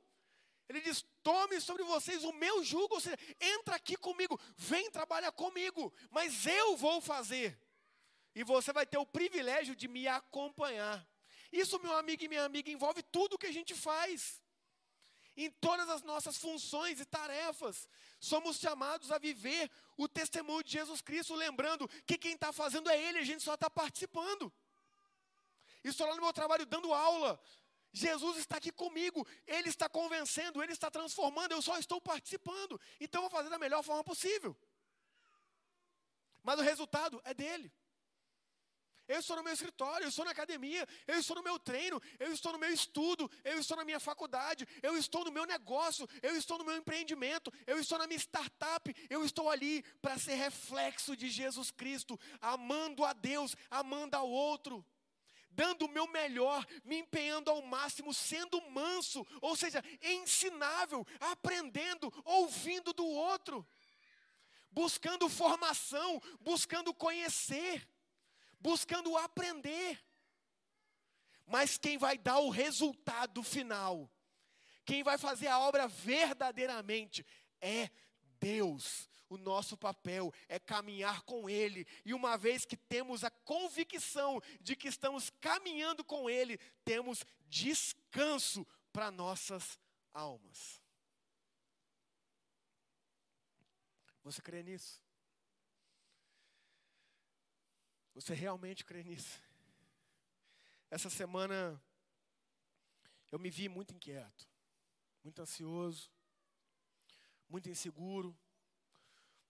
Ele 0.71 0.81
diz: 0.81 1.05
tome 1.21 1.59
sobre 1.59 1.83
vocês 1.83 2.23
o 2.23 2.31
meu 2.31 2.63
jugo, 2.63 2.95
ou 2.95 3.01
seja, 3.01 3.17
entra 3.39 3.75
aqui 3.75 3.97
comigo, 3.97 4.39
vem 4.55 4.89
trabalhar 4.89 5.31
comigo, 5.33 5.93
mas 6.09 6.45
eu 6.47 6.77
vou 6.77 7.01
fazer. 7.01 7.59
E 8.33 8.43
você 8.43 8.71
vai 8.71 8.85
ter 8.85 8.97
o 8.97 9.05
privilégio 9.05 9.75
de 9.75 9.87
me 9.89 10.07
acompanhar. 10.07 11.05
Isso, 11.51 11.77
meu 11.81 11.95
amigo 11.97 12.23
e 12.23 12.29
minha 12.29 12.45
amiga, 12.45 12.71
envolve 12.71 13.03
tudo 13.03 13.37
que 13.37 13.47
a 13.47 13.51
gente 13.51 13.75
faz 13.75 14.41
em 15.35 15.51
todas 15.51 15.89
as 15.89 16.03
nossas 16.03 16.37
funções 16.37 17.01
e 17.01 17.05
tarefas. 17.05 17.89
Somos 18.17 18.57
chamados 18.57 19.11
a 19.11 19.17
viver 19.17 19.69
o 19.97 20.07
testemunho 20.07 20.63
de 20.63 20.71
Jesus 20.71 21.01
Cristo, 21.01 21.35
lembrando 21.35 21.85
que 22.05 22.17
quem 22.17 22.33
está 22.33 22.53
fazendo 22.53 22.89
é 22.89 22.97
Ele, 22.97 23.19
a 23.19 23.23
gente 23.23 23.43
só 23.43 23.55
está 23.55 23.69
participando. 23.69 24.51
Estou 25.83 26.07
lá 26.07 26.15
no 26.15 26.21
meu 26.21 26.31
trabalho 26.31 26.65
dando 26.65 26.93
aula. 26.93 27.41
Jesus 27.93 28.37
está 28.37 28.57
aqui 28.57 28.71
comigo, 28.71 29.27
Ele 29.45 29.69
está 29.69 29.89
convencendo, 29.89 30.63
Ele 30.63 30.71
está 30.71 30.89
transformando, 30.89 31.51
eu 31.51 31.61
só 31.61 31.77
estou 31.77 31.99
participando. 31.99 32.79
Então 32.99 33.21
vou 33.21 33.29
fazer 33.29 33.49
da 33.49 33.59
melhor 33.59 33.83
forma 33.83 34.03
possível. 34.03 34.55
Mas 36.43 36.59
o 36.59 36.63
resultado 36.63 37.21
é 37.23 37.33
dele. 37.33 37.71
Eu 39.07 39.19
estou 39.19 39.35
no 39.35 39.43
meu 39.43 39.51
escritório, 39.51 40.05
eu 40.05 40.09
estou 40.09 40.23
na 40.23 40.31
academia, 40.31 40.87
eu 41.05 41.19
estou 41.19 41.35
no 41.35 41.43
meu 41.43 41.59
treino, 41.59 42.01
eu 42.17 42.31
estou 42.31 42.53
no 42.53 42.57
meu 42.57 42.71
estudo, 42.71 43.29
eu 43.43 43.59
estou 43.59 43.75
na 43.75 43.83
minha 43.83 43.99
faculdade, 43.99 44.65
eu 44.81 44.95
estou 44.95 45.25
no 45.25 45.31
meu 45.31 45.45
negócio, 45.45 46.07
eu 46.21 46.37
estou 46.37 46.57
no 46.57 46.63
meu 46.63 46.77
empreendimento, 46.77 47.51
eu 47.67 47.77
estou 47.77 47.97
na 47.97 48.07
minha 48.07 48.17
startup, 48.17 48.95
eu 49.09 49.25
estou 49.25 49.49
ali 49.49 49.83
para 50.01 50.17
ser 50.17 50.35
reflexo 50.35 51.17
de 51.17 51.29
Jesus 51.29 51.71
Cristo, 51.71 52.17
amando 52.39 53.03
a 53.03 53.11
Deus, 53.11 53.53
amando 53.69 54.15
ao 54.15 54.29
outro 54.29 54.85
dando 55.51 55.85
o 55.85 55.89
meu 55.89 56.07
melhor, 56.07 56.65
me 56.83 56.97
empenhando 56.97 57.51
ao 57.51 57.61
máximo, 57.61 58.13
sendo 58.13 58.61
manso, 58.69 59.25
ou 59.41 59.55
seja, 59.55 59.83
ensinável, 60.01 61.05
aprendendo, 61.19 62.11
ouvindo 62.25 62.93
do 62.93 63.05
outro, 63.05 63.67
buscando 64.71 65.29
formação, 65.29 66.21
buscando 66.39 66.93
conhecer 66.93 67.87
buscando 68.61 69.17
aprender. 69.17 69.99
Mas 71.45 71.77
quem 71.77 71.97
vai 71.97 72.17
dar 72.17 72.39
o 72.39 72.49
resultado 72.49 73.43
final, 73.43 74.09
quem 74.85 75.03
vai 75.03 75.17
fazer 75.17 75.47
a 75.47 75.59
obra 75.59 75.87
verdadeiramente 75.87 77.25
é 77.59 77.89
Deus. 78.39 79.09
O 79.31 79.37
nosso 79.37 79.77
papel 79.77 80.33
é 80.49 80.59
caminhar 80.59 81.21
com 81.21 81.49
Ele, 81.49 81.87
e 82.03 82.13
uma 82.13 82.37
vez 82.37 82.65
que 82.65 82.75
temos 82.75 83.23
a 83.23 83.31
convicção 83.31 84.41
de 84.59 84.75
que 84.75 84.89
estamos 84.89 85.29
caminhando 85.39 86.03
com 86.03 86.29
Ele, 86.29 86.57
temos 86.83 87.23
descanso 87.47 88.67
para 88.91 89.09
nossas 89.09 89.79
almas. 90.11 90.81
Você 94.21 94.41
crê 94.41 94.61
nisso? 94.63 95.01
Você 98.13 98.33
realmente 98.33 98.83
crê 98.83 99.01
nisso? 99.01 99.41
Essa 100.89 101.09
semana 101.09 101.81
eu 103.31 103.39
me 103.39 103.49
vi 103.49 103.69
muito 103.69 103.93
inquieto, 103.93 104.45
muito 105.23 105.41
ansioso, 105.41 106.11
muito 107.47 107.69
inseguro, 107.69 108.37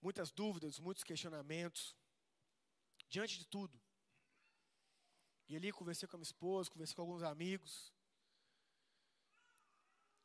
muitas 0.02 0.30
dúvidas, 0.32 0.80
muitos 0.80 1.04
questionamentos, 1.04 1.96
diante 3.08 3.38
de 3.38 3.46
tudo. 3.46 3.80
E 5.48 5.56
ali 5.56 5.70
conversei 5.72 6.08
com 6.08 6.16
a 6.16 6.18
minha 6.18 6.24
esposa, 6.24 6.70
conversei 6.70 6.96
com 6.96 7.02
alguns 7.02 7.22
amigos. 7.22 7.92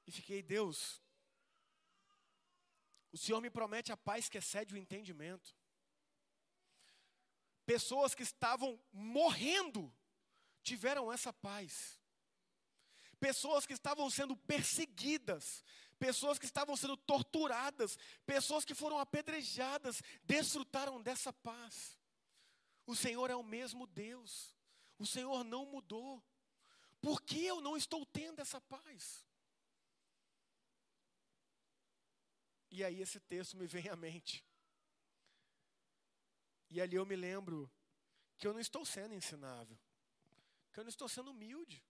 E 0.08 0.12
fiquei, 0.12 0.42
Deus, 0.42 1.02
o 3.12 3.18
Senhor 3.18 3.40
me 3.42 3.50
promete 3.50 3.92
a 3.92 3.98
paz 3.98 4.28
que 4.30 4.38
excede 4.38 4.74
o 4.74 4.78
entendimento. 4.78 5.56
Pessoas 7.66 8.16
que 8.16 8.24
estavam 8.24 8.82
morrendo 8.92 9.94
tiveram 10.64 11.12
essa 11.12 11.34
paz. 11.34 12.00
Pessoas 13.20 13.66
que 13.66 13.74
estavam 13.74 14.10
sendo 14.10 14.36
perseguidas, 14.38 15.64
pessoas 15.98 16.40
que 16.40 16.46
estavam 16.46 16.76
sendo 16.76 16.96
torturadas, 16.96 17.98
pessoas 18.26 18.64
que 18.64 18.76
foram 18.76 19.00
apedrejadas, 19.00 20.02
desfrutaram 20.24 21.02
dessa 21.02 21.32
paz. 21.34 21.98
O 22.86 22.96
Senhor 22.96 23.30
é 23.30 23.36
o 23.36 23.44
mesmo 23.44 23.86
Deus. 23.88 24.56
O 24.98 25.06
Senhor 25.06 25.44
não 25.44 25.66
mudou. 25.66 26.24
Por 27.02 27.22
que 27.22 27.46
eu 27.46 27.62
não 27.62 27.76
estou 27.78 28.06
tendo 28.06 28.40
essa 28.40 28.60
paz? 28.62 29.26
E 32.70 32.84
aí 32.84 33.02
esse 33.02 33.20
texto 33.20 33.56
me 33.58 33.68
vem 33.68 33.90
à 33.90 33.96
mente. 33.96 34.44
E 36.70 36.82
ali 36.82 36.96
eu 36.96 37.06
me 37.06 37.16
lembro 37.16 37.72
que 38.38 38.46
eu 38.46 38.54
não 38.54 38.60
estou 38.60 38.86
sendo 38.86 39.14
ensinável, 39.14 39.78
que 40.72 40.80
eu 40.80 40.84
não 40.84 40.90
estou 40.90 41.08
sendo 41.08 41.32
humilde, 41.32 41.84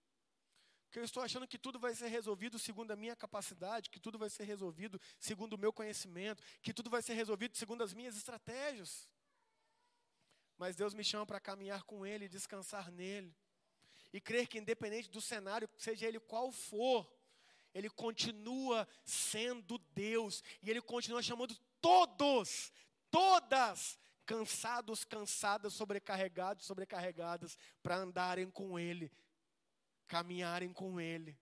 que 0.90 0.98
eu 0.98 1.04
estou 1.04 1.22
achando 1.22 1.46
que 1.46 1.58
tudo 1.58 1.78
vai 1.78 1.94
ser 1.94 2.08
resolvido 2.08 2.58
segundo 2.58 2.90
a 2.90 2.96
minha 2.96 3.14
capacidade, 3.14 3.90
que 3.90 4.00
tudo 4.00 4.18
vai 4.18 4.30
ser 4.30 4.44
resolvido 4.44 5.00
segundo 5.18 5.52
o 5.54 5.58
meu 5.58 5.72
conhecimento, 5.72 6.42
que 6.62 6.72
tudo 6.72 6.88
vai 6.88 7.02
ser 7.02 7.14
resolvido 7.14 7.56
segundo 7.56 7.82
as 7.82 7.92
minhas 7.92 8.16
estratégias. 8.16 9.08
Mas 10.56 10.74
Deus 10.74 10.94
me 10.94 11.04
chama 11.04 11.24
para 11.24 11.38
caminhar 11.38 11.84
com 11.84 12.04
Ele, 12.04 12.28
descansar 12.28 12.90
nele. 12.90 13.34
E 14.12 14.20
crer 14.20 14.48
que, 14.48 14.58
independente 14.58 15.10
do 15.10 15.20
cenário, 15.20 15.68
seja 15.76 16.06
ele 16.06 16.18
qual 16.18 16.50
for, 16.50 17.06
Ele 17.74 17.90
continua 17.90 18.88
sendo 19.04 19.78
Deus. 19.94 20.42
E 20.62 20.70
Ele 20.70 20.80
continua 20.80 21.22
chamando 21.22 21.54
todos, 21.80 22.72
todas, 23.10 23.98
cansados, 24.24 25.04
cansadas, 25.04 25.74
sobrecarregados, 25.74 26.66
sobrecarregadas, 26.66 27.56
para 27.82 27.96
andarem 27.96 28.50
com 28.50 28.78
Ele, 28.78 29.12
caminharem 30.08 30.72
com 30.72 30.98
Ele 31.00 31.38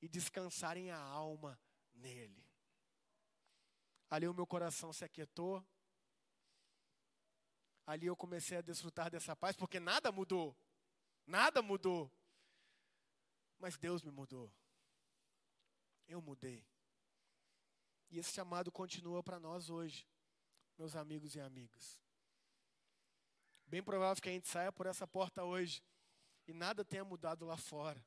e 0.00 0.08
descansarem 0.08 0.90
a 0.90 0.98
alma 0.98 1.58
nele. 1.94 2.46
Ali 4.10 4.28
o 4.28 4.34
meu 4.34 4.46
coração 4.46 4.92
se 4.92 5.04
aquietou. 5.04 5.66
Ali 7.86 8.06
eu 8.06 8.16
comecei 8.16 8.58
a 8.58 8.62
desfrutar 8.62 9.10
dessa 9.10 9.34
paz, 9.34 9.56
porque 9.56 9.80
nada 9.80 10.12
mudou. 10.12 10.56
Nada 11.26 11.62
mudou. 11.62 12.12
Mas 13.58 13.76
Deus 13.76 14.02
me 14.02 14.10
mudou. 14.10 14.52
Eu 16.06 16.20
mudei. 16.20 16.64
E 18.10 18.18
esse 18.18 18.32
chamado 18.32 18.70
continua 18.70 19.22
para 19.22 19.40
nós 19.40 19.70
hoje, 19.70 20.06
meus 20.78 20.94
amigos 20.94 21.34
e 21.34 21.40
amigas. 21.40 22.00
Bem 23.66 23.82
provável 23.82 24.22
que 24.22 24.28
a 24.28 24.32
gente 24.32 24.46
saia 24.46 24.70
por 24.70 24.86
essa 24.86 25.06
porta 25.06 25.42
hoje 25.42 25.82
e 26.46 26.52
nada 26.52 26.84
tenha 26.84 27.04
mudado 27.04 27.44
lá 27.44 27.56
fora. 27.56 28.04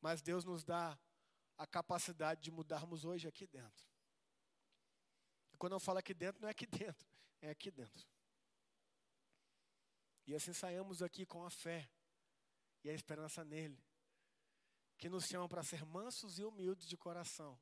Mas 0.00 0.22
Deus 0.22 0.44
nos 0.44 0.64
dá 0.64 0.98
a 1.58 1.66
capacidade 1.66 2.40
de 2.40 2.50
mudarmos 2.50 3.04
hoje 3.04 3.28
aqui 3.28 3.46
dentro. 3.46 3.86
E 5.52 5.56
quando 5.56 5.74
eu 5.74 5.80
falo 5.80 5.98
aqui 5.98 6.14
dentro, 6.14 6.40
não 6.40 6.48
é 6.48 6.52
aqui 6.52 6.66
dentro, 6.66 7.06
é 7.40 7.50
aqui 7.50 7.70
dentro. 7.70 8.06
E 10.26 10.34
assim 10.34 10.52
saímos 10.52 11.02
aqui 11.02 11.26
com 11.26 11.44
a 11.44 11.50
fé 11.50 11.90
e 12.82 12.88
a 12.88 12.94
esperança 12.94 13.44
nele, 13.44 13.82
que 14.96 15.08
nos 15.08 15.26
chama 15.26 15.48
para 15.48 15.62
ser 15.62 15.84
mansos 15.84 16.38
e 16.38 16.44
humildes 16.44 16.86
de 16.86 16.96
coração, 16.96 17.60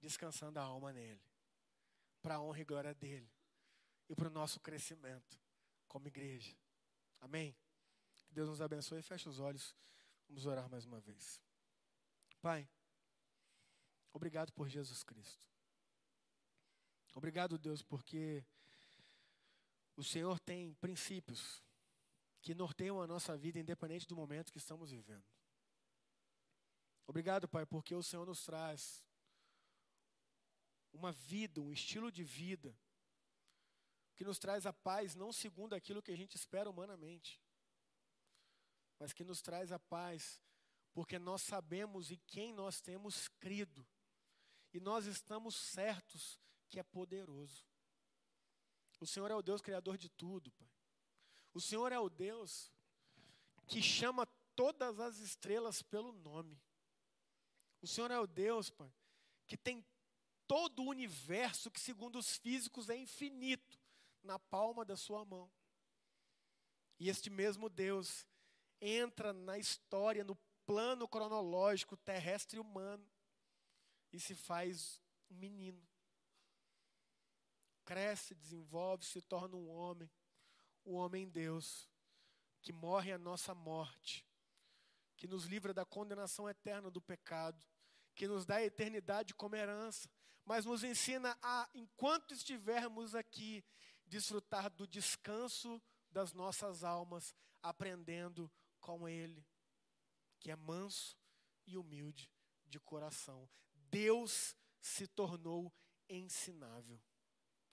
descansando 0.00 0.58
a 0.58 0.62
alma 0.62 0.92
nele, 0.92 1.22
para 2.22 2.36
a 2.36 2.40
honra 2.40 2.60
e 2.60 2.64
glória 2.64 2.94
dele 2.94 3.30
e 4.08 4.14
para 4.14 4.28
o 4.28 4.32
nosso 4.32 4.60
crescimento 4.60 5.38
como 5.86 6.08
igreja. 6.08 6.56
Amém? 7.20 7.56
Que 8.30 8.34
Deus 8.36 8.48
nos 8.48 8.60
abençoe 8.60 9.00
e 9.00 9.02
feche 9.02 9.28
os 9.28 9.40
olhos. 9.40 9.74
Vamos 10.28 10.46
orar 10.46 10.70
mais 10.70 10.84
uma 10.84 11.00
vez. 11.00 11.42
Pai, 12.40 12.70
obrigado 14.12 14.52
por 14.52 14.68
Jesus 14.68 15.02
Cristo. 15.02 15.44
Obrigado, 17.12 17.58
Deus, 17.58 17.82
porque 17.82 18.44
o 19.96 20.04
Senhor 20.04 20.38
tem 20.38 20.74
princípios 20.74 21.60
que 22.40 22.54
norteiam 22.54 23.02
a 23.02 23.06
nossa 23.08 23.36
vida, 23.36 23.58
independente 23.58 24.06
do 24.06 24.14
momento 24.14 24.52
que 24.52 24.58
estamos 24.58 24.92
vivendo. 24.92 25.26
Obrigado, 27.04 27.48
Pai, 27.48 27.66
porque 27.66 27.96
o 27.96 28.02
Senhor 28.04 28.24
nos 28.24 28.44
traz 28.44 29.04
uma 30.92 31.10
vida, 31.10 31.60
um 31.60 31.72
estilo 31.72 32.12
de 32.12 32.22
vida 32.22 32.78
que 34.14 34.22
nos 34.22 34.38
traz 34.38 34.66
a 34.66 34.72
paz 34.72 35.16
não 35.16 35.32
segundo 35.32 35.74
aquilo 35.74 36.00
que 36.00 36.12
a 36.12 36.16
gente 36.16 36.36
espera 36.36 36.70
humanamente, 36.70 37.42
mas 39.00 39.14
que 39.14 39.24
nos 39.24 39.40
traz 39.40 39.72
a 39.72 39.78
paz 39.78 40.40
porque 40.92 41.18
nós 41.18 41.42
sabemos 41.42 42.10
em 42.10 42.20
quem 42.26 42.52
nós 42.52 42.80
temos 42.80 43.28
crido 43.40 43.86
e 44.72 44.78
nós 44.78 45.06
estamos 45.06 45.54
certos 45.56 46.38
que 46.68 46.78
é 46.78 46.82
poderoso. 46.82 47.64
O 49.00 49.06
Senhor 49.06 49.30
é 49.30 49.34
o 49.34 49.42
Deus 49.42 49.62
criador 49.62 49.96
de 49.96 50.08
tudo, 50.10 50.50
Pai. 50.52 50.68
O 51.54 51.60
Senhor 51.60 51.90
é 51.90 51.98
o 51.98 52.10
Deus 52.10 52.70
que 53.66 53.82
chama 53.82 54.26
todas 54.54 55.00
as 55.00 55.18
estrelas 55.18 55.80
pelo 55.80 56.12
nome. 56.12 56.60
O 57.80 57.86
Senhor 57.86 58.10
é 58.10 58.18
o 58.18 58.26
Deus, 58.26 58.68
Pai, 58.68 58.92
que 59.46 59.56
tem 59.56 59.84
todo 60.46 60.82
o 60.82 60.88
universo 60.88 61.70
que, 61.70 61.80
segundo 61.80 62.18
os 62.18 62.36
físicos, 62.36 62.90
é 62.90 62.96
infinito 62.96 63.80
na 64.22 64.38
palma 64.38 64.84
da 64.84 64.96
sua 64.96 65.24
mão. 65.24 65.50
E 66.98 67.08
este 67.08 67.30
mesmo 67.30 67.70
Deus 67.70 68.26
entra 68.80 69.32
na 69.32 69.58
história, 69.58 70.24
no 70.24 70.36
plano 70.64 71.08
cronológico 71.08 71.96
terrestre 71.96 72.58
e 72.58 72.60
humano, 72.60 73.04
e 74.12 74.18
se 74.18 74.34
faz 74.34 75.00
um 75.30 75.34
menino. 75.34 75.86
Cresce, 77.84 78.34
desenvolve, 78.34 79.04
se 79.04 79.20
torna 79.20 79.56
um 79.56 79.68
homem, 79.68 80.10
o 80.84 80.92
um 80.92 80.96
homem 80.96 81.28
Deus, 81.28 81.88
que 82.62 82.72
morre 82.72 83.12
a 83.12 83.18
nossa 83.18 83.54
morte, 83.54 84.26
que 85.16 85.26
nos 85.26 85.44
livra 85.44 85.74
da 85.74 85.84
condenação 85.84 86.48
eterna 86.48 86.90
do 86.90 87.00
pecado, 87.00 87.66
que 88.14 88.28
nos 88.28 88.44
dá 88.44 88.56
a 88.56 88.64
eternidade 88.64 89.34
como 89.34 89.56
herança, 89.56 90.08
mas 90.44 90.64
nos 90.64 90.82
ensina 90.82 91.36
a, 91.42 91.68
enquanto 91.74 92.32
estivermos 92.32 93.14
aqui, 93.14 93.64
desfrutar 94.06 94.70
do 94.70 94.86
descanso 94.86 95.80
das 96.10 96.32
nossas 96.32 96.82
almas, 96.82 97.34
aprendendo 97.62 98.50
com 98.90 99.08
Ele, 99.08 99.46
que 100.40 100.50
é 100.50 100.56
manso 100.56 101.16
e 101.64 101.76
humilde 101.76 102.28
de 102.66 102.80
coração. 102.80 103.48
Deus 103.72 104.56
se 104.80 105.06
tornou 105.06 105.72
ensinável. 106.08 107.00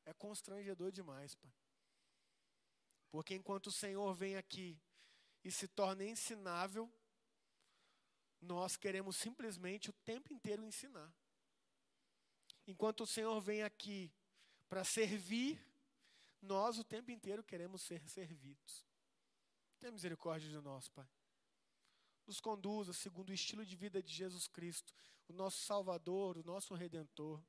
É 0.06 0.14
constrangedor 0.14 0.92
demais, 0.92 1.34
Pai. 1.34 1.52
Porque 3.10 3.34
enquanto 3.34 3.68
o 3.68 3.72
Senhor 3.72 4.14
vem 4.14 4.38
aqui 4.38 4.80
e 5.44 5.52
se 5.52 5.68
torna 5.68 6.06
ensinável, 6.06 6.92
nós 8.40 8.78
queremos 8.78 9.18
simplesmente 9.18 9.90
o 9.90 9.94
tempo 10.06 10.32
inteiro 10.32 10.64
ensinar. 10.64 11.12
Enquanto 12.68 13.02
o 13.02 13.08
Senhor 13.08 13.40
vem 13.42 13.64
aqui 13.64 14.14
para 14.70 14.84
servir, 14.84 15.60
nós 16.42 16.78
o 16.78 16.84
tempo 16.84 17.10
inteiro 17.10 17.44
queremos 17.44 17.82
ser 17.82 18.08
servidos. 18.08 18.87
Tenha 19.80 19.92
misericórdia 19.92 20.50
de 20.50 20.60
nós, 20.60 20.88
Pai. 20.90 21.08
Nos 22.26 22.42
conduza 22.42 22.92
segundo 22.94 23.30
o 23.30 23.34
estilo 23.34 23.66
de 23.66 23.76
vida 23.76 24.02
de 24.02 24.12
Jesus 24.12 24.48
Cristo, 24.48 24.94
o 25.28 25.34
nosso 25.34 25.60
Salvador, 25.62 26.38
o 26.38 26.44
nosso 26.44 26.74
Redentor, 26.74 27.42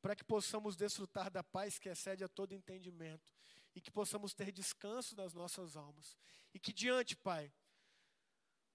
para 0.00 0.14
que 0.14 0.24
possamos 0.24 0.76
desfrutar 0.76 1.30
da 1.30 1.42
paz 1.42 1.78
que 1.78 1.88
excede 1.88 2.22
a 2.22 2.28
todo 2.28 2.52
entendimento 2.52 3.32
e 3.74 3.80
que 3.80 3.90
possamos 3.90 4.34
ter 4.34 4.52
descanso 4.52 5.14
das 5.14 5.32
nossas 5.32 5.76
almas. 5.76 6.16
E 6.52 6.60
que 6.60 6.72
diante, 6.72 7.16
Pai, 7.16 7.52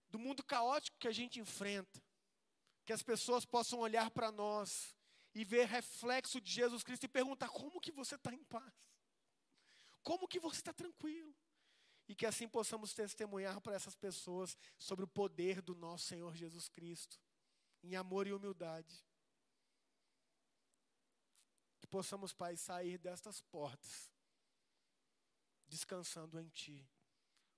do 0.10 0.18
mundo 0.18 0.44
caótico 0.44 0.98
que 0.98 1.08
a 1.08 1.12
gente 1.12 1.40
enfrenta, 1.40 2.02
que 2.86 2.94
as 2.94 3.04
pessoas 3.04 3.46
possam 3.46 3.80
olhar 3.80 4.10
para 4.10 4.32
nós 4.32 4.96
e 5.36 5.44
ver 5.44 5.68
reflexo 5.68 6.42
de 6.42 6.52
Jesus 6.52 6.84
Cristo 6.84 7.04
e 7.04 7.10
perguntar 7.10 7.50
como 7.50 7.80
que 7.80 7.92
você 7.92 8.16
está 8.16 8.34
em 8.34 8.44
paz? 8.46 8.74
Como 10.02 10.28
que 10.28 10.40
você 10.40 10.62
está 10.62 10.74
tranquilo? 10.74 11.36
E 12.08 12.16
que 12.16 12.26
assim 12.26 12.48
possamos 12.48 12.94
testemunhar 12.94 13.60
para 13.60 13.76
essas 13.76 13.96
pessoas 13.96 14.58
sobre 14.80 15.04
o 15.04 15.08
poder 15.08 15.62
do 15.62 15.76
nosso 15.76 16.06
Senhor 16.06 16.36
Jesus 16.36 16.70
Cristo, 16.70 17.20
em 17.84 17.96
amor 17.96 18.28
e 18.28 18.34
humildade. 18.34 19.06
Que 21.80 21.88
possamos, 21.88 22.34
Pai, 22.34 22.56
sair 22.56 22.98
destas 22.98 23.42
portas, 23.42 24.10
descansando 25.68 26.40
em 26.40 26.48
Ti, 26.48 26.90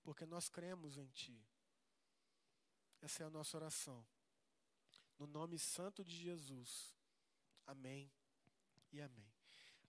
porque 0.04 0.26
nós 0.26 0.50
cremos 0.50 0.98
em 0.98 1.08
Ti. 1.08 1.48
Essa 3.02 3.24
é 3.24 3.26
a 3.28 3.30
nossa 3.30 3.56
oração. 3.56 4.06
No 5.18 5.28
nome 5.28 5.60
santo 5.60 6.04
de 6.04 6.16
Jesus. 6.16 6.96
Amém 7.66 8.12
e 8.92 9.00
amém. 9.02 9.32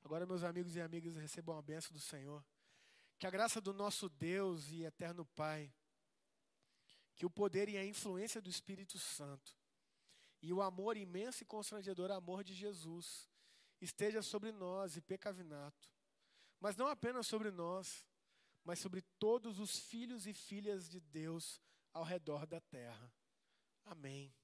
Agora, 0.02 0.26
meus 0.26 0.42
amigos 0.42 0.76
e 0.76 0.80
amigas, 0.80 1.16
recebam 1.16 1.56
a 1.56 1.62
benção 1.62 1.92
do 1.92 2.00
Senhor. 2.00 2.44
Que 3.20 3.26
a 3.26 3.30
graça 3.30 3.60
do 3.60 3.74
nosso 3.74 4.08
Deus 4.08 4.70
e 4.72 4.82
eterno 4.82 5.26
Pai, 5.26 5.70
que 7.14 7.26
o 7.26 7.30
poder 7.30 7.68
e 7.68 7.76
a 7.76 7.84
influência 7.84 8.40
do 8.40 8.48
Espírito 8.48 8.98
Santo, 8.98 9.54
e 10.40 10.54
o 10.54 10.62
amor 10.62 10.96
imenso 10.96 11.42
e 11.42 11.46
constrangedor 11.46 12.10
amor 12.10 12.42
de 12.42 12.54
Jesus, 12.54 13.28
esteja 13.78 14.22
sobre 14.22 14.50
nós 14.50 14.96
e 14.96 15.02
pecavinato, 15.02 15.90
mas 16.58 16.76
não 16.76 16.86
apenas 16.86 17.26
sobre 17.26 17.50
nós, 17.50 18.06
mas 18.64 18.78
sobre 18.78 19.02
todos 19.18 19.58
os 19.58 19.78
filhos 19.78 20.26
e 20.26 20.32
filhas 20.32 20.88
de 20.88 20.98
Deus 20.98 21.60
ao 21.92 22.04
redor 22.04 22.46
da 22.46 22.58
terra. 22.58 23.12
Amém. 23.84 24.34